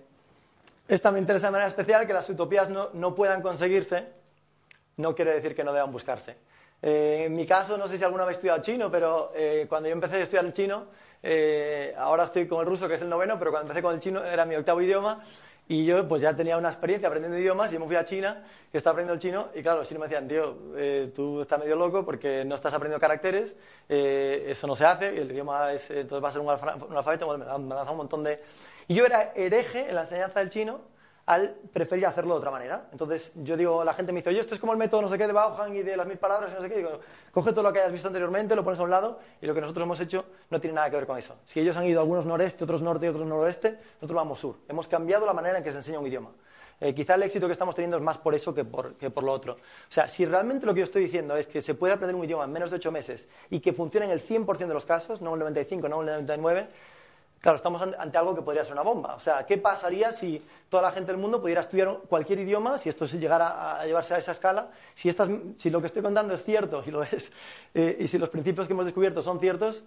[0.88, 4.08] esta me interesa de manera especial que las utopías no, no puedan conseguirse
[4.98, 6.38] no quiere decir que no deban buscarse.
[6.82, 9.94] Eh, en mi caso, no sé si alguna vez estudiado chino, pero eh, cuando yo
[9.94, 10.86] empecé a estudiar el chino,
[11.24, 14.00] eh, ahora estoy con el ruso, que es el noveno, pero cuando empecé con el
[14.00, 15.24] chino era mi octavo idioma,
[15.68, 18.78] y yo pues ya tenía una experiencia aprendiendo idiomas, y me fui a China, que
[18.78, 20.58] estaba aprendiendo el chino, y claro, los chinos me decían, tío,
[21.16, 23.56] tú estás medio loco porque no estás aprendiendo caracteres,
[23.90, 26.50] eso no se hace, y el idioma es, entonces va a ser un,
[26.96, 28.40] alfabeto, me lanzado un montón de...
[28.88, 30.82] Y yo era hereje en la enseñanza del chino,
[31.26, 32.88] al preferir hacerlo de otra manera.
[32.92, 35.18] Entonces, yo digo, la gente me dice, oye, esto es como el método no sé
[35.18, 36.78] qué de Bauhan y de las mil palabras y no sé qué.
[36.78, 37.00] Digo,
[37.32, 39.62] coge todo lo que hayas visto anteriormente, lo pones a un lado y lo que
[39.62, 41.36] nosotros hemos hecho no tiene nada que ver con eso.
[41.44, 44.58] Si ellos han ido algunos noreste, otros norte y otros noroeste, nosotros vamos sur.
[44.68, 46.30] Hemos cambiado la manera en que se enseña un idioma.
[46.80, 49.24] Eh, quizá el éxito que estamos teniendo es más por eso que por, que por
[49.24, 49.54] lo otro.
[49.54, 49.58] O
[49.92, 52.44] sea, si realmente lo que yo estoy diciendo es que se puede aprender un idioma
[52.44, 55.30] en menos de ocho meses y que funcione en el 100% de los casos, no
[55.30, 56.68] en el 95, no en el 99,
[57.46, 59.14] Claro, estamos ante algo que podría ser una bomba.
[59.14, 62.90] O sea, ¿qué pasaría si toda la gente del mundo pudiera estudiar cualquier idioma, si
[62.90, 64.70] esto se llegara a llevarse a esa escala?
[64.96, 65.12] Si,
[65.56, 67.32] si lo que estoy contando es cierto, y lo es,
[67.76, 69.84] eh, y si los principios que hemos descubierto son ciertos,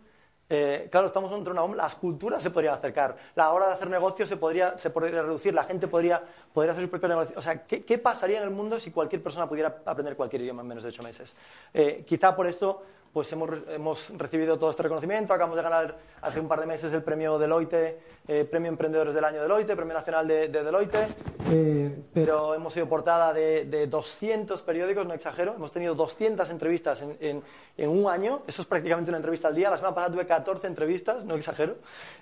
[0.48, 1.76] eh, claro, estamos ante una bomba.
[1.78, 3.16] Las culturas se podrían acercar.
[3.34, 5.52] La hora de hacer negocios se podría, se podría reducir.
[5.52, 7.36] La gente podría, podría hacer su propio negocio.
[7.36, 10.68] O sea, ¿qué, pasaría en el mundo si cualquier persona pudiera aprender cualquier idioma en
[10.68, 11.34] menos de ocho meses?
[11.74, 15.32] Eh, quizá por esto pues hemos, hemos, recibido todo este reconocimiento.
[15.32, 19.24] Acabamos de ganar hace un par de meses el premio Deloitte, eh, Premio Emprendedores del
[19.24, 21.06] Año Deloitte, Premio Nacional de, Deloitte.
[21.50, 25.54] Eh, pero hemos sido portada de, de, 200 periódicos, no exagero.
[25.54, 27.42] Hemos tenido 200 entrevistas en,
[27.76, 28.42] en, un año.
[28.46, 29.70] Eso es prácticamente una entrevista al día.
[29.70, 31.76] La semana pasada tuve 14 entrevistas, no exagero.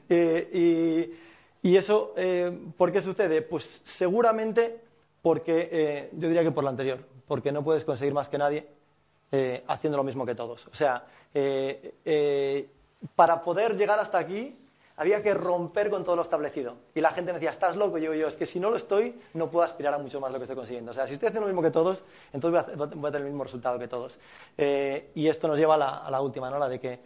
[0.09, 1.11] Eh,
[1.63, 2.15] y, y, eso,
[2.77, 3.43] ¿por qué sucede?
[3.43, 4.81] Pues seguramente
[5.23, 8.76] porque, yo diría que por lo anterior, porque no puedes conseguir más que nadie
[9.33, 10.67] eh, haciendo lo mismo que todos.
[10.69, 12.69] O sea, eh, eh,
[13.17, 14.57] para poder llegar hasta aquí
[14.99, 16.77] había que romper con todo lo establecido.
[16.95, 17.99] Y la gente me decía, estás loco.
[17.99, 20.31] Y yo, yo, es que si no lo estoy, no puedo aspirar a mucho más
[20.31, 20.93] lo que estoy consiguiendo.
[20.93, 23.45] O sea, si estoy haciendo lo mismo que todos, entonces voy a, tener el mismo
[23.45, 24.19] resultado que todos.
[24.57, 26.59] y esto nos lleva a la, última, ¿no?
[26.59, 27.01] La de que,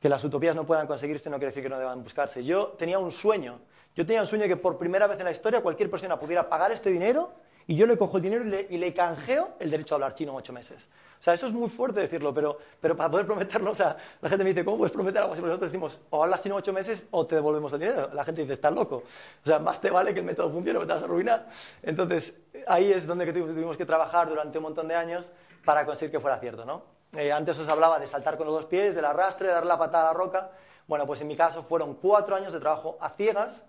[0.00, 2.44] que las utopías no puedan conseguirse no quiere decir que no deban buscarse.
[2.44, 3.58] Yo tenía un sueño.
[3.96, 6.70] Yo tenía un sueño que por primera vez en la historia cualquier persona pudiera pagar
[6.70, 7.30] este dinero
[7.68, 10.14] y yo le cojo el dinero y le, y le canjeo el derecho a hablar
[10.14, 10.88] chino en ocho meses.
[11.20, 14.28] O sea, eso es muy fuerte decirlo, pero, pero para poder prometerlo, o sea, la
[14.30, 15.42] gente me dice, ¿cómo puedes prometer algo así?
[15.42, 18.08] Nosotros decimos, o hablas chino ocho meses o te devolvemos el dinero.
[18.14, 19.02] La gente dice, estás loco.
[19.44, 21.46] O sea, más te vale que el método funcione o te vas a arruinar.
[21.82, 25.30] Entonces, ahí es donde tuvimos que trabajar durante un montón de años
[25.64, 26.82] para conseguir que fuera cierto, ¿no?
[27.12, 29.76] Eh, antes os hablaba de saltar con los dos pies, del arrastre, de dar la
[29.76, 30.52] patada a la roca.
[30.86, 33.64] Bueno, pues en mi caso fueron cuatro años de trabajo a ciegas,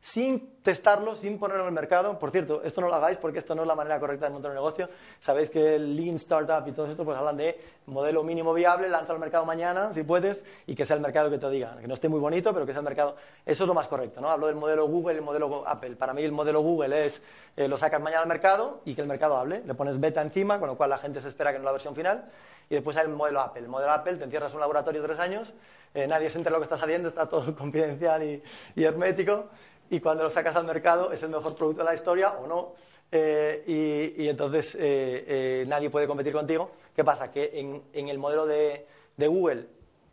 [0.00, 2.18] sin testarlo, sin ponerlo en el mercado.
[2.18, 4.50] Por cierto, esto no lo hagáis porque esto no es la manera correcta de montar
[4.50, 4.88] un negocio.
[5.18, 9.12] Sabéis que el Lean Startup y todo esto pues hablan de modelo mínimo viable, lanza
[9.12, 11.76] al mercado mañana, si puedes, y que sea el mercado que te diga.
[11.80, 13.16] Que no esté muy bonito, pero que sea el mercado.
[13.44, 14.30] Eso es lo más correcto, ¿no?
[14.30, 15.96] Hablo del modelo Google y el modelo Apple.
[15.96, 17.22] Para mí el modelo Google es
[17.56, 19.62] eh, lo sacas mañana al mercado y que el mercado hable.
[19.66, 21.94] Le pones beta encima, con lo cual la gente se espera que no la versión
[21.94, 22.30] final.
[22.70, 23.62] Y después hay el modelo Apple.
[23.62, 25.54] El modelo Apple, te encierras en un laboratorio tres años,
[25.94, 28.42] eh, nadie se entera lo que estás haciendo, está todo confidencial y,
[28.76, 29.48] y hermético
[29.90, 32.74] y cuando lo sacas al mercado es el mejor producto de la historia o no.
[33.10, 36.70] Eh, y, entonces eh, eh, nadie puede competir contigo.
[36.94, 37.30] ¿Qué pasa?
[37.30, 39.66] Que en, el modelo de, Google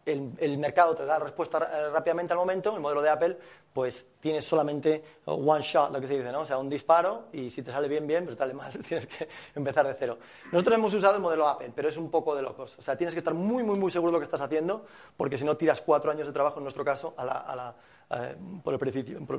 [0.06, 1.60] el, mercado te da respuesta
[1.92, 3.38] rápidamente al momento, el modelo de Apple
[3.74, 6.42] pues tienes solamente one shot, lo que se dice, ¿no?
[6.42, 8.72] O sea, un disparo y si te sale bien, bien, pero si te sale mal
[8.88, 10.18] tienes que empezar de cero.
[10.54, 12.78] Nosotros hemos usado el modelo Apple, pero es un poco de locos.
[12.80, 14.86] O sea, tienes que estar muy, muy, muy seguro de lo que estás haciendo
[15.18, 17.76] porque si no tiras cuatro años de trabajo, en nuestro caso, a la
[18.10, 18.80] eh, por, el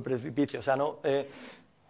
[0.02, 1.28] precipicio, O sea, no, eh,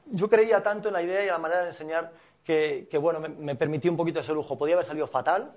[0.06, 2.12] yo creía tanto en la idea y en la manera de enseñar
[2.44, 4.56] que, bueno, me, permitió un poquito ese lujo.
[4.56, 5.52] Podía haber salido fatal,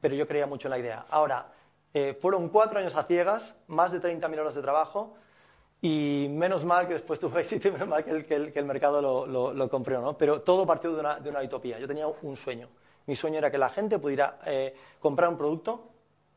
[0.00, 1.06] pero yo creía mucho en la idea.
[1.08, 1.46] Ahora,
[1.94, 5.14] eh, fueron cuatro años a ciegas, más de 30.000 horas de trabajo,
[5.80, 10.02] y menos mal que después tuve éxito y menos mal que el, mercado lo, compró,
[10.02, 10.18] ¿no?
[10.18, 11.78] Pero todo partió de una, utopía.
[11.78, 12.68] Yo tenía un sueño.
[13.06, 14.38] Mi sueño era que la gente pudiera
[15.00, 15.93] comprar un producto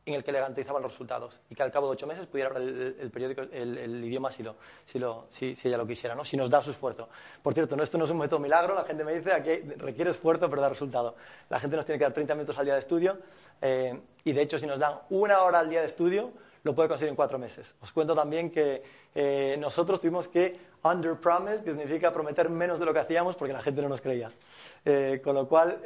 [0.08, 2.50] en el que le garantizaban los resultados y que al cabo de ocho meses pudiera
[2.50, 6.24] hablar el, periódico, el, idioma si, lo, si, lo, si, ella lo quisiera, ¿no?
[6.24, 7.08] si nos da su esfuerzo.
[7.42, 10.10] Por cierto, no, esto no es un método milagro, la gente me dice que requiere
[10.10, 11.14] esfuerzo pero da resultado.
[11.50, 13.18] La gente nos tiene que dar 30 minutos al día de estudio
[13.60, 16.32] eh, y de hecho si nos dan una hora al día de estudio
[16.64, 17.74] lo puede conseguir en cuatro meses.
[17.80, 18.82] Os cuento también que
[19.14, 23.52] eh, nosotros tuvimos que under promise, que significa prometer menos de lo que hacíamos porque
[23.52, 24.28] la gente no nos creía.
[24.84, 25.80] Eh, con lo cual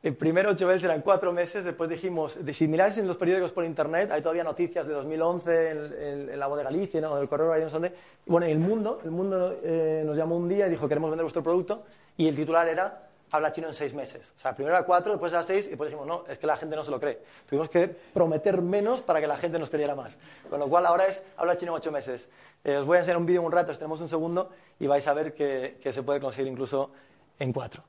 [0.00, 3.64] el primer ocho veces eran cuatro meses, después dijimos, si miráis en los periódicos por
[3.64, 7.16] internet, hay todavía noticias de 2011 en, la voz de Galicia, ¿no?
[7.16, 7.92] en el correo, no sé dónde.
[8.24, 11.42] Bueno, el mundo, el mundo eh, nos llamó un día y dijo, queremos vender vuestro
[11.42, 11.82] producto,
[12.16, 14.34] y el titular era, habla chino en seis meses.
[14.36, 16.56] O sea, primero era cuatro, después era seis, y después dijimos, no, es que la
[16.56, 17.18] gente no se lo cree.
[17.48, 20.16] Tuvimos que prometer menos para que la gente nos creyera más.
[20.48, 22.28] Con lo cual ahora es, habla chino en ocho meses.
[22.62, 25.06] Eh, os voy a enseñar un vídeo en un rato, tenemos un segundo, y vais
[25.08, 26.92] a ver que, que se puede conseguir incluso
[27.40, 27.82] en cuatro.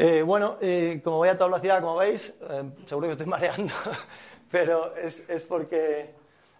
[0.00, 3.74] Eh, bueno, eh, como voy a toda velocidad, como veis, eh, seguro que estoy mareando,
[4.48, 6.14] pero es, porque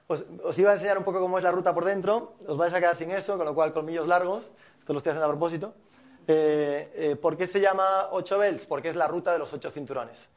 [0.08, 2.80] os, iba a enseñar un poco cómo es la ruta por dentro, os vais a
[2.80, 5.72] quedar sin eso, con lo cual colmillos largos, esto lo estoy haciendo a propósito.
[7.22, 8.66] ¿Por qué se llama 8 bells?
[8.66, 10.28] Porque es la ruta de los ocho cinturones.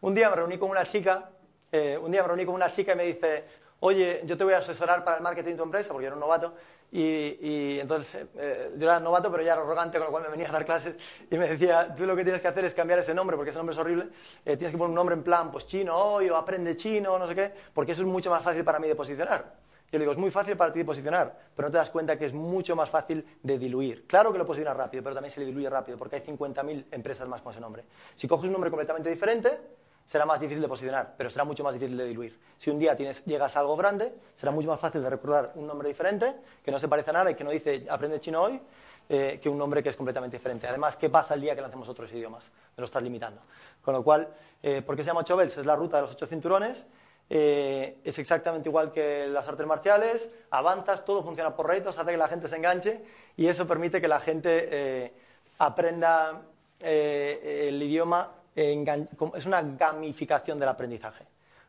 [0.00, 1.28] un día me reuní con una chica,
[1.72, 3.44] un día me reuní con una chica y me dice,
[3.80, 6.20] oye, yo te voy a asesorar para el marketing de tu empresa, porque era un
[6.20, 6.54] novato,
[6.96, 10.48] y, entonces eh, yo era novato, pero ya era arrogante, con lo cual me venía
[10.48, 10.94] a dar clases
[11.28, 13.58] y me decía, tú lo que tienes que hacer es cambiar ese nombre, porque ese
[13.58, 14.10] nombre es horrible,
[14.44, 17.26] eh, tienes que poner un nombre en plan, pues chino hoy, o aprende chino, no
[17.26, 19.56] sé qué, porque eso es mucho más fácil para mí de posicionar.
[19.90, 22.16] Yo le digo, es muy fácil para ti de posicionar, pero no te das cuenta
[22.16, 24.06] que es mucho más fácil de diluir.
[24.06, 27.26] Claro que lo posicionas rápido, pero también se le diluye rápido, porque hay 50.000 empresas
[27.26, 27.82] más con ese nombre.
[28.14, 29.58] Si coges un nombre completamente diferente,
[30.06, 32.38] será más difícil de posicionar, pero será mucho más difícil de diluir.
[32.58, 35.88] Si un día llegas a algo grande, será mucho más fácil de recordar un nombre
[35.88, 38.60] diferente, que no se parece a nada y que no dice aprende chino hoy,
[39.08, 40.66] eh, que un nombre que es completamente diferente.
[40.66, 42.50] Además, ¿qué pasa el día que lancemos otros idiomas?
[42.76, 43.42] Me lo estás limitando.
[43.82, 44.28] Con lo cual,
[44.62, 45.58] eh, ¿por qué se llama ocho bells?
[45.58, 46.84] Es la ruta de los ocho cinturones.
[47.28, 52.16] Eh, es exactamente igual que las artes marciales, avanzas, todo funciona por retos, hace que
[52.16, 53.02] la gente se enganche
[53.36, 55.12] y eso permite que la gente
[55.58, 56.42] aprenda
[56.80, 61.24] el idioma es una gamificación del aprendizaje,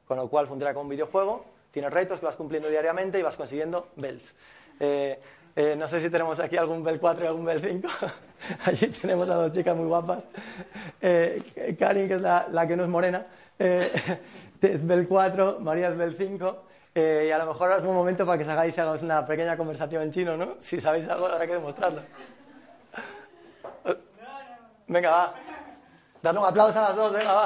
[0.06, 3.36] con lo cual funciona como un videojuego, tienes retos que vas cumpliendo diariamente y vas
[3.36, 4.34] consiguiendo bells.
[4.80, 5.20] Eh,
[5.56, 7.88] eh, no sé si tenemos aquí algún Bell 4 y algún Bell 5.
[8.66, 10.26] Allí tenemos a dos chicas muy guapas.
[11.02, 13.26] Eh, Karin, que es la, que no es morena,
[13.60, 16.64] es Bell 4, María es Bell 5.
[16.96, 20.12] y a lo mejor es un momento para que os hagáis una pequeña conversación en
[20.12, 20.56] chino, ¿no?
[20.60, 22.02] Si sabéis algo, habrá que demostrarlo.
[24.88, 25.55] Venga, va.
[26.26, 27.46] Dale un aplauso a las dos, venga, va.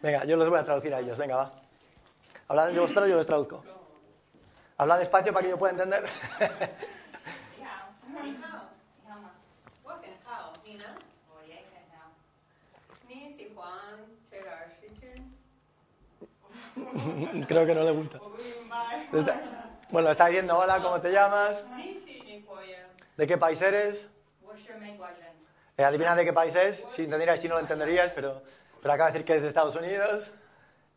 [0.00, 1.52] Venga, yo les voy a traducir a ellos, venga, va.
[2.46, 3.64] Hablad de vosotros yo les traduzco.
[4.78, 6.04] Hablad despacio para que yo pueda entender.
[17.48, 18.20] Creo que no le gusta.
[19.90, 21.64] Bueno, está diciendo, hola, ¿cómo te llamas?
[23.16, 24.08] ¿De qué país eres?
[25.78, 26.86] Eh, adivina de qué país es.
[26.90, 28.42] Si entendieras no lo entenderías, pero,
[28.80, 30.30] pero acaba de decir que es de Estados Unidos.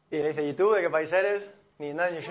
[0.09, 1.49] Y le dice, ¿y tú de qué país eres?
[1.77, 2.21] Ni nada, ni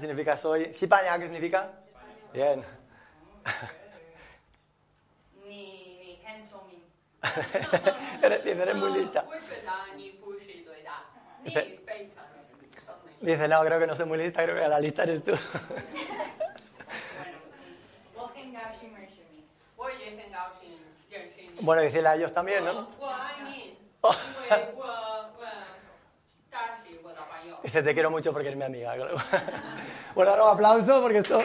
[0.00, 0.74] significa soy.
[0.74, 1.70] ¿Sipanya qué significa?
[2.32, 2.62] Bien.
[8.22, 9.24] eres, eres muy lista.
[13.20, 15.32] Dice, no, creo que no soy muy lista, creo que la lista eres tú.
[21.60, 22.88] bueno, decirle a ellos también, ¿no?
[27.62, 28.94] Dice, te quiero mucho porque eres mi amiga.
[30.14, 31.40] bueno, ahora un aplauso porque esto...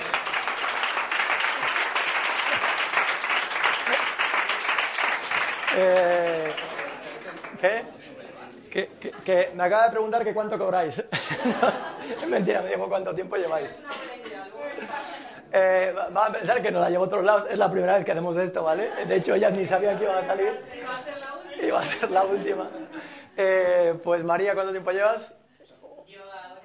[5.77, 6.53] Eh,
[7.62, 7.98] ¿Qué?
[8.71, 8.89] Que,
[9.25, 10.99] que, me acaba de preguntar que cuánto cobráis.
[12.21, 13.75] es mentira, me dijo cuánto tiempo lleváis.
[15.51, 17.47] Eh, va a pensar que nos la llevo a otros lados.
[17.49, 19.05] Es la primera vez que hacemos esto, ¿vale?
[19.05, 20.62] De hecho, ella ni sabía que iba a salir.
[21.62, 22.69] Iba a ser la última.
[23.36, 25.34] Eh, pues María, ¿cuánto tiempo llevas?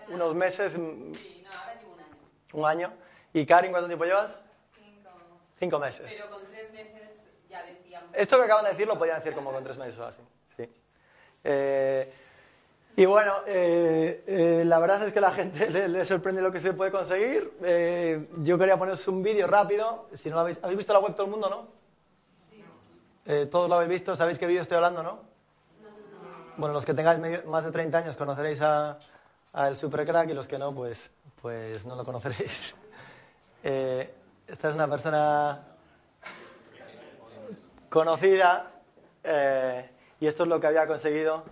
[0.08, 0.72] Unos meses.
[0.72, 2.16] Sí, no, ahora llevo un año.
[2.52, 2.92] Un año.
[3.32, 4.36] ¿Y Karin, cuánto tiempo llevas?
[4.74, 5.10] Cinco.
[5.58, 6.06] Cinco meses.
[6.08, 7.10] Pero con tres meses
[7.48, 8.10] ya decíamos.
[8.12, 10.20] Esto que acaban de decir lo podían decir como con tres meses o así.
[11.44, 12.12] Eh,
[12.96, 16.60] y bueno, eh, eh, la verdad es que a la gente le, sorprende lo que
[16.60, 17.52] se puede conseguir.
[18.38, 20.08] yo quería poneros un vídeo rápido.
[20.14, 21.68] Si no habéis, ¿Habéis visto la web todo el mundo, no?
[22.50, 23.46] Sí.
[23.50, 25.34] todos lo habéis visto, sabéis qué vídeo estoy hablando, ¿no?
[26.56, 28.98] Bueno, los que tengáis más de 30 años conoceréis a,
[29.54, 31.10] el Supercrack y los que no, pues,
[31.42, 32.74] pues no lo conoceréis.
[33.62, 35.64] esta es una persona
[37.88, 38.70] conocida.
[40.24, 41.44] Y esto es lo que había conseguido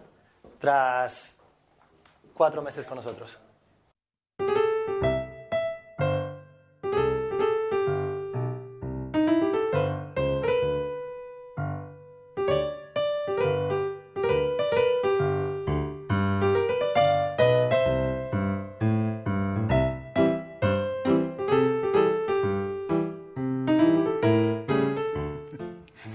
[0.58, 1.36] tras
[2.32, 3.38] cuatro meses con nosotros.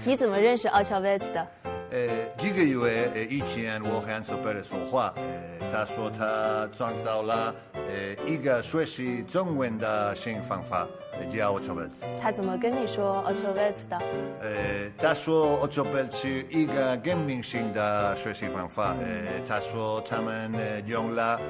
[0.08, 1.57] 你
[1.90, 10.86] 呃，这个月呃以前我和苏贝尔说话，呃，他说他创造了呃一个学习中文的新方法，
[11.30, 13.72] 叫 o c h o b e l 他怎么跟你说 o c h o b e l
[13.88, 13.98] 的？
[14.42, 18.94] 呃，他说 o c h o b e l 是一个革命性的学习方法。
[19.00, 20.52] 呃，他说他们
[20.86, 21.40] 用了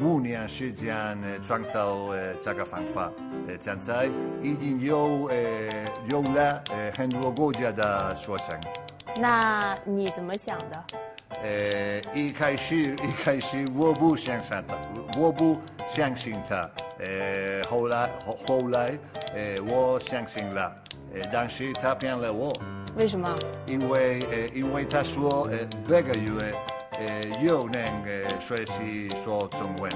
[0.00, 3.12] 五年时间创造呃这个方法。
[3.48, 4.06] 呃，现在
[4.42, 5.36] 已经有呃
[6.08, 8.56] 用了呃很多国家的学生。
[9.20, 10.84] 那你怎么想的？
[11.42, 14.74] 呃，一开始一开始我不相信他，
[15.18, 15.58] 我不
[15.94, 16.70] 相信他。
[16.98, 18.96] 呃，后来后后来，
[19.34, 20.72] 呃，我相信了。
[21.14, 22.52] 呃，但是他骗了我。
[22.96, 23.34] 为什么？
[23.66, 26.30] 因为呃，因为他说呃，这个月
[26.98, 29.90] 呃又能呃学习说中文。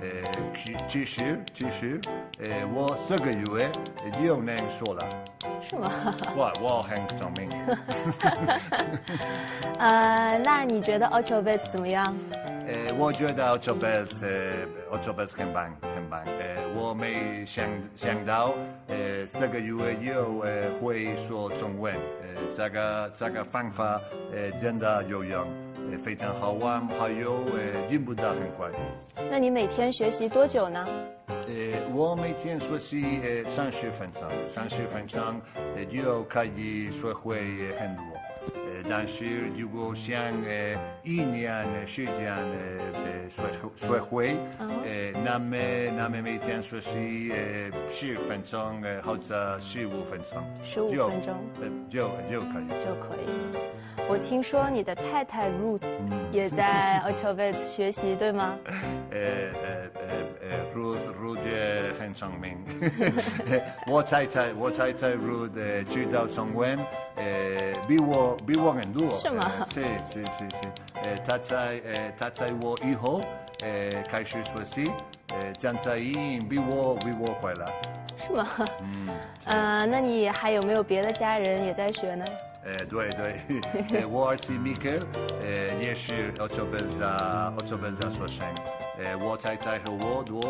[0.00, 0.06] 呃，
[0.54, 2.00] 其其实其实
[2.44, 3.68] 呃，我这个月
[4.24, 5.04] 又能说了。
[5.60, 5.90] 是吗？
[6.36, 7.50] 我我很聪明。
[9.78, 12.16] 呃，那你觉得 Bass 怎么样？
[12.68, 16.22] 呃，我觉得 Bass 呃 Bass 很棒很棒。
[16.24, 17.66] 呃，我没想
[17.96, 18.54] 想到
[18.86, 21.92] 呃这个月有呃会说中文，
[22.22, 24.00] 呃这个这个方法
[24.32, 25.44] 呃真的有用，
[25.90, 28.70] 呃非常好玩，还有呃进步的很快。
[29.30, 30.86] 那你每天学习多久呢？
[31.28, 34.22] 呃，我每天学习呃三十分钟，
[34.54, 35.20] 三十分钟
[35.54, 38.02] 呃就可以学会很多。
[38.54, 39.24] 呃，但是
[39.56, 43.42] 如果想呃一年时间呃学
[43.76, 45.56] 学会，呃那么
[45.96, 53.58] 那么每天学习呃十分钟呃或者十五分钟，十五分钟呃就就可以就可以。
[54.06, 55.80] 我听说你的太太 Ruth
[56.32, 58.54] 也在 o c h o v e t 学习，对吗？
[59.10, 62.56] 呃呃呃呃，Ruth Ruth 也很聪明。
[63.86, 66.78] 我太太我太太 Ruth 知道中文，
[67.16, 67.24] 呃，
[67.86, 69.10] 比我比我很多。
[69.18, 69.50] 是吗？
[69.72, 70.68] 是是是是。
[71.04, 71.56] 呃，她在
[71.92, 73.20] 呃她在我以后
[73.62, 74.90] 呃开始学习，
[75.28, 77.66] 呃，现在已经比我比我快了。
[78.26, 78.46] 是吗？
[78.82, 79.08] 嗯。
[79.44, 82.24] 呃，那你还有没有别的家人也在学呢？
[82.68, 83.08] 呃，对
[83.88, 84.90] 对，我儿子米克，
[85.40, 86.34] 呃，也是
[89.24, 90.40] 我太太和我都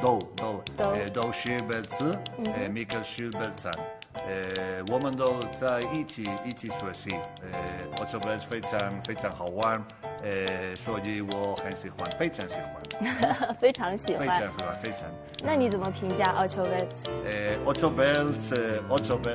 [0.00, 3.70] 都都呃都是贝斯，呃，米克是贝三，
[4.14, 7.10] 呃，我们都在一起一起学习，
[7.42, 7.58] 呃，
[7.98, 9.84] 奥乔贝非常非常好玩，
[10.22, 15.00] 呃，所以我很喜欢，非常喜欢，非常喜欢，非常喜欢，非常。
[15.44, 16.88] 那你怎么评价奥乔贝？
[17.26, 19.34] 呃，奥乔贝是奥乔贝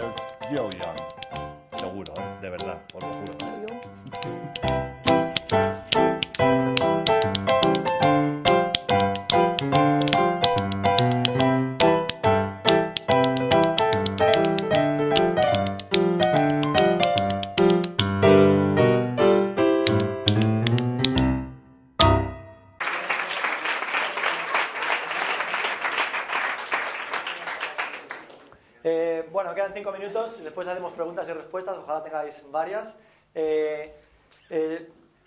[0.56, 0.96] 有氧。
[2.42, 3.51] De verdad, os lo juro.
[32.04, 32.94] Tengáis varias.
[33.34, 33.96] Eh,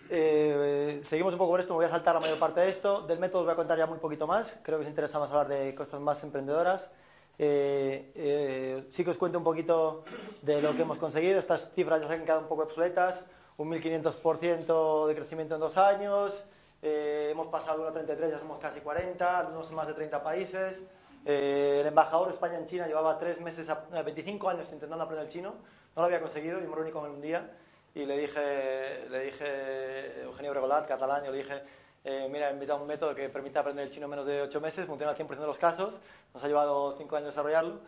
[0.09, 3.01] eh, seguimos un poco con esto, me voy a saltar la mayor parte de esto.
[3.01, 5.47] Del método voy a contar ya muy poquito más, creo que os interesa más hablar
[5.47, 6.89] de cosas más emprendedoras.
[7.37, 10.03] sí que os cuento un poquito
[10.41, 11.39] de lo que hemos conseguido.
[11.39, 13.25] Estas cifras ya se han quedado un poco obsoletas.
[13.57, 16.45] Un 1500% de crecimiento en dos años.
[16.81, 20.83] hemos pasado de 1,33, ya somos casi 40, no más de 30 países.
[21.25, 25.31] Eh, el embajador de España en China llevaba tres meses, 25 años intentando aprender el
[25.31, 25.55] chino,
[25.95, 27.49] no lo había conseguido y me reuní con él un día
[27.95, 31.63] y le dije, le dije Eugenio Bregolat, catalán, yo le dije,
[32.03, 34.61] eh, mira, he invitado un método que permite aprender el chino en menos de 8
[34.61, 35.99] meses, funciona al 100% de los casos,
[36.31, 37.79] nos ha llevado 5 años desarrollarlo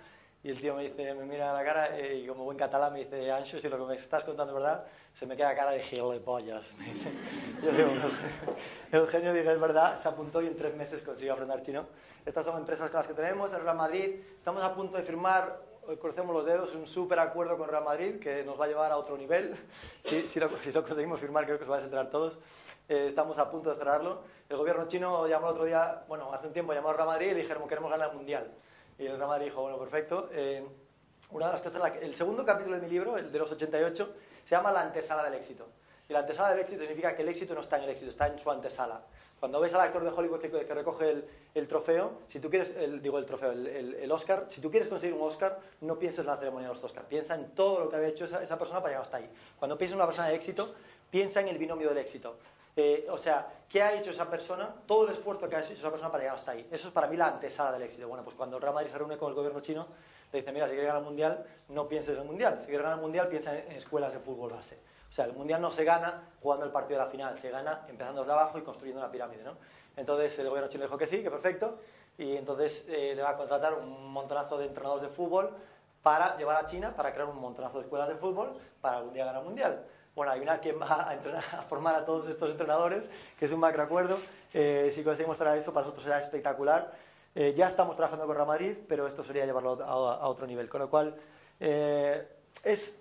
[0.48, 2.94] y el tío me dice, me mira a la cara eh, y como buen catalán
[2.94, 5.72] me dice, Ancho, si lo que me estás contando es verdad, se me queda cara
[5.72, 6.64] de gilipollas.
[7.62, 7.90] Yo digo,
[8.94, 11.88] Eugenio dice, es verdad, se apuntó y en tres meses consiguió aprender chino.
[12.26, 15.60] Estas son empresas con las que tenemos, el Real Madrid, estamos a punto de firmar,
[15.86, 18.94] hoy crucemos los dedos, un súper acuerdo con Real Madrid que nos va a llevar
[18.94, 19.54] a otro nivel.
[20.06, 22.40] Si, si, lo, conseguimos firmar, creo que os vais a enterar todos.
[22.88, 24.22] Eh, estamos a punto de cerrarlo.
[24.48, 27.32] El gobierno chino llamó el otro día, bueno, hace un tiempo llamó a Real Madrid
[27.32, 28.50] y dijeron, queremos ganar el Mundial.
[29.00, 30.30] Y el Madrid dijo, bueno, perfecto.
[30.32, 30.66] Eh,
[31.32, 34.56] una de las cosas, el segundo capítulo de mi libro, el de los 88, se
[34.56, 35.68] llama La antesala del éxito.
[36.10, 38.28] Y la antesala del éxito significa que el éxito no está en el éxito, está
[38.28, 39.02] en su antesala.
[39.40, 43.02] Cuando ves al actor de Hollywood que, recoge el, el, trofeo, si tú quieres, el,
[43.02, 46.28] digo el trofeo, el, el, Oscar, si tú quieres conseguir un Oscar, no pienses en
[46.28, 48.80] la ceremonia de los Oscars, piensa en todo lo que había hecho esa, esa persona
[48.80, 49.30] para llegar hasta ahí.
[49.60, 50.74] Cuando piensas en una persona de éxito,
[51.12, 52.38] piensa en el binomio del éxito.
[52.80, 54.70] Eh, o sea, ¿qué ha hecho esa persona?
[54.86, 56.68] Todo el esfuerzo que ha hecho esa persona para llegar hasta ahí.
[56.72, 58.08] Eso es para mí la antesala del éxito.
[58.08, 59.88] Bueno, pues cuando el Real Madrid se reúne con el gobierno chino,
[60.32, 62.60] le dice, mira, si quieres ganar el Mundial, no pienses en el Mundial.
[62.60, 64.80] Si quieres ganar el Mundial, piensa en, escuelas de fútbol base.
[65.10, 67.84] O sea, el Mundial no se gana jugando el partido de la final, se gana
[67.88, 69.56] empezando desde abajo y construyendo una pirámide, ¿no?
[69.96, 71.80] Entonces el gobierno chino dijo que sí, que perfecto,
[72.16, 75.50] y entonces eh, le va a contratar un montonazo de entrenadores de fútbol
[76.04, 79.26] para llevar a China para crear un montonazo de escuelas de fútbol para algún día
[79.26, 79.84] ganar el Mundial.
[80.18, 83.08] Bueno, una que va a, entrenar, a formar a todos estos entrenadores,
[83.38, 84.18] que es un macro acuerdo.
[84.52, 86.92] Eh, si conseguimos traer eso, para nosotros será espectacular.
[87.36, 90.70] Eh, ya estamos trabajando con Real Madrid, pero esto sería llevarlo a, otro nivel.
[90.70, 91.16] Con lo cual,
[91.60, 92.28] eh,
[92.64, 93.00] es,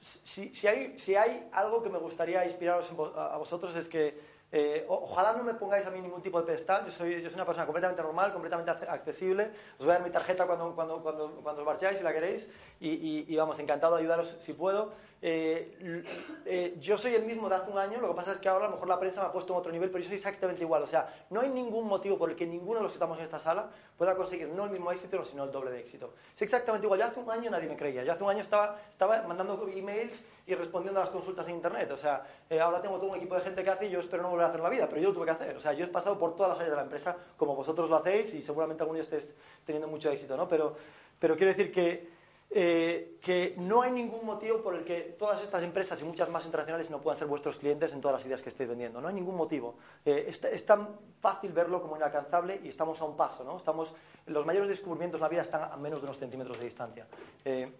[0.00, 4.18] si, si, hay, si, hay, algo que me gustaría inspiraros a vosotros es que
[4.52, 7.34] eh, ojalá no me pongáis a mí ningún tipo de pedestal, yo soy, yo soy
[7.34, 9.50] una persona completamente normal, completamente accesible.
[9.78, 12.48] Os voy a dar mi tarjeta cuando, cuando, cuando, cuando os marcháis, si la queréis,
[12.78, 14.92] y, y, vamos, encantado de ayudaros si puedo.
[15.20, 16.04] Eh,
[16.44, 18.66] eh, yo soy el mismo de hace un año, lo que pasa es que ahora
[18.66, 20.62] a lo mejor la prensa me ha puesto en otro nivel, pero yo soy exactamente
[20.62, 20.82] igual.
[20.82, 23.24] O sea, no hay ningún motivo por el que ninguno de los que estamos en
[23.24, 26.14] esta sala pueda conseguir no el mismo éxito, sino el doble de éxito.
[26.36, 27.00] Es exactamente igual.
[27.00, 28.04] Ya hace un año nadie me creía.
[28.04, 31.90] Ya hace un año estaba, estaba mandando emails y respondiendo a las consultas en internet.
[31.90, 34.22] O sea, eh, ahora tengo todo un equipo de gente que hace y yo espero
[34.22, 35.56] no volver a hacer la vida, pero yo lo tuve que hacer.
[35.56, 37.96] O sea, yo he pasado por todas las áreas de la empresa como vosotros lo
[37.96, 39.24] hacéis y seguramente algún día estéis
[39.64, 40.48] teniendo mucho éxito, ¿no?
[40.48, 40.76] Pero,
[41.18, 42.16] pero quiero decir que
[42.48, 46.44] eh, que no hay ningún motivo por el que todas estas empresas y muchas más
[46.46, 49.00] internacionales no puedan ser vuestros clientes en todas las ideas que estéis vendiendo.
[49.00, 49.74] No hay ningún motivo.
[50.04, 50.88] Eh, es, tan
[51.20, 53.42] fácil verlo como inalcanzable y estamos a un paso.
[53.42, 53.56] ¿no?
[53.56, 53.92] Estamos,
[54.26, 57.06] los mayores descubrimientos en la vida están a menos de unos centímetros de distancia.
[57.44, 57.70] Eh,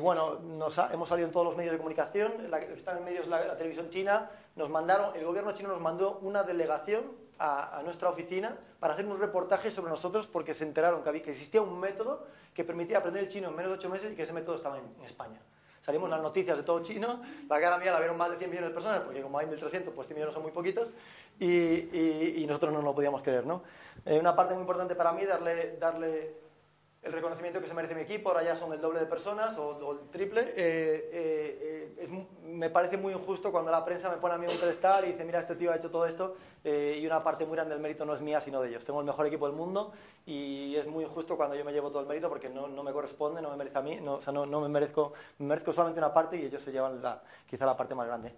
[0.00, 3.56] bueno, nos hemos salido en todos los medios de comunicación, la, están en medios la,
[3.56, 7.02] televisión china, nos mandaron, el gobierno chino nos mandó una delegación
[7.38, 11.62] a, nuestra oficina para hacer un reportaje sobre nosotros porque se enteraron que, que existía
[11.62, 14.32] un método que permitía aprender el chino en menos de ocho meses y que ese
[14.32, 15.40] método estaba en, España.
[15.80, 18.70] Salimos las noticias de todo chino, la cara mía la vieron más de 100 millones
[18.70, 20.92] de personas, porque como hay 1.300, pues 100 millones son muy poquitos,
[21.38, 23.46] y, nosotros no lo podíamos creer.
[23.46, 23.62] ¿no?
[24.04, 26.34] Eh, una parte muy importante para mí, darle, darle
[27.02, 29.92] el reconocimiento que se merece mi equipo, ahora ya son el doble de personas o,
[29.92, 30.52] el triple.
[30.54, 35.04] Eh, eh, me parece muy injusto cuando la prensa me pone a mí un pedestal
[35.04, 37.72] y dice, mira, este tío ha hecho todo esto eh, y una parte muy grande
[37.72, 38.84] del mérito no es mía, sino de ellos.
[38.84, 39.92] Tengo el mejor equipo del mundo
[40.26, 43.40] y es muy injusto cuando yo me llevo todo el mérito porque no, me corresponde,
[43.40, 46.12] no me merece a mí, no, o sea, no, me, merezco, me merezco solamente una
[46.12, 48.34] parte y ellos se llevan la, quizá la parte más grande.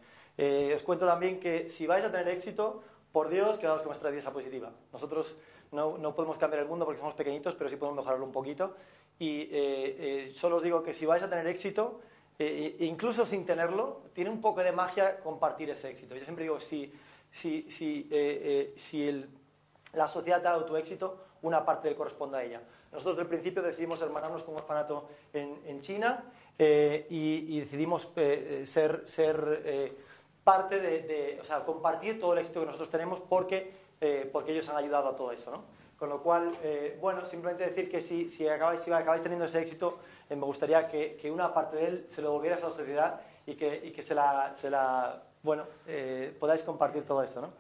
[0.73, 2.81] os cuento también que si vais a tener éxito,
[3.13, 4.71] por Dios, quedaos con nuestra esa positiva.
[4.93, 5.37] Nosotros
[5.73, 8.75] no, no, podemos cambiar el mundo porque somos pequeñitos, pero sí podemos mejorarlo un poquito.
[9.19, 12.01] Y eh, eh, solo os digo que si vais a tener éxito,
[12.39, 16.15] eh, incluso sin tenerlo, tiene un poco de magia compartir ese éxito.
[16.15, 16.93] Yo siempre digo, si,
[17.31, 18.09] si, si,
[18.77, 19.25] si
[19.93, 22.63] la sociedad te ha dado tu éxito, una parte le corresponde a ella.
[22.93, 26.25] Nosotros desde el principio decidimos hermanarnos con un orfanato en, China
[26.59, 28.11] y, y, decidimos
[28.65, 29.95] ser, ser
[30.45, 33.73] parte de, de, o sea, compartir todo el éxito que nosotros tenemos porque
[34.05, 35.63] eh, porque ellos han ayudado a todo eso, ¿no?
[35.97, 39.61] Con lo cual, eh, bueno, simplemente decir que si, si, acabáis, si acabáis teniendo ese
[39.61, 42.67] éxito, eh, me gustaría que, que, una parte de él se lo volviera a la
[42.67, 45.67] sociedad y que, y que se la, se la bueno,
[46.41, 47.53] podáis compartir todo eso, ¿no?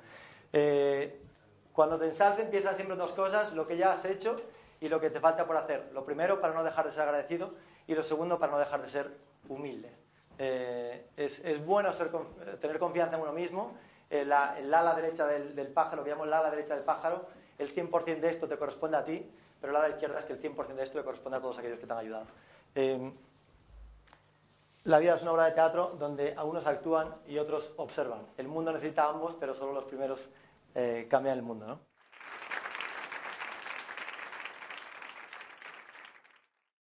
[1.72, 4.34] cuando te ensalcen, piensan siempre dos cosas, lo que ya has hecho
[4.80, 5.90] y lo que te falta por hacer.
[5.92, 7.54] Lo primero, para no dejar de ser agradecido,
[7.86, 9.10] y lo segundo, para no dejar de ser
[9.48, 9.90] humilde.
[10.38, 11.92] Es, es, bueno
[12.60, 13.76] tener confianza en uno mismo.
[14.12, 17.24] Eh, el ala derecha del, pájaro, llamamos la ala derecha del pájaro,
[17.58, 19.26] el 100% de esto te corresponde a ti,
[19.58, 21.78] pero el ala izquierda es que el 100% de esto le corresponde a todos aquellos
[21.78, 22.26] que te han ayudado.
[22.74, 23.10] Eh,
[24.84, 28.26] la vida es una obra de teatro donde algunos actúan y otros observan.
[28.36, 30.30] El mundo necesita a ambos, pero solo los primeros
[30.74, 31.66] eh, cambian el mundo.
[31.66, 31.78] ¿no?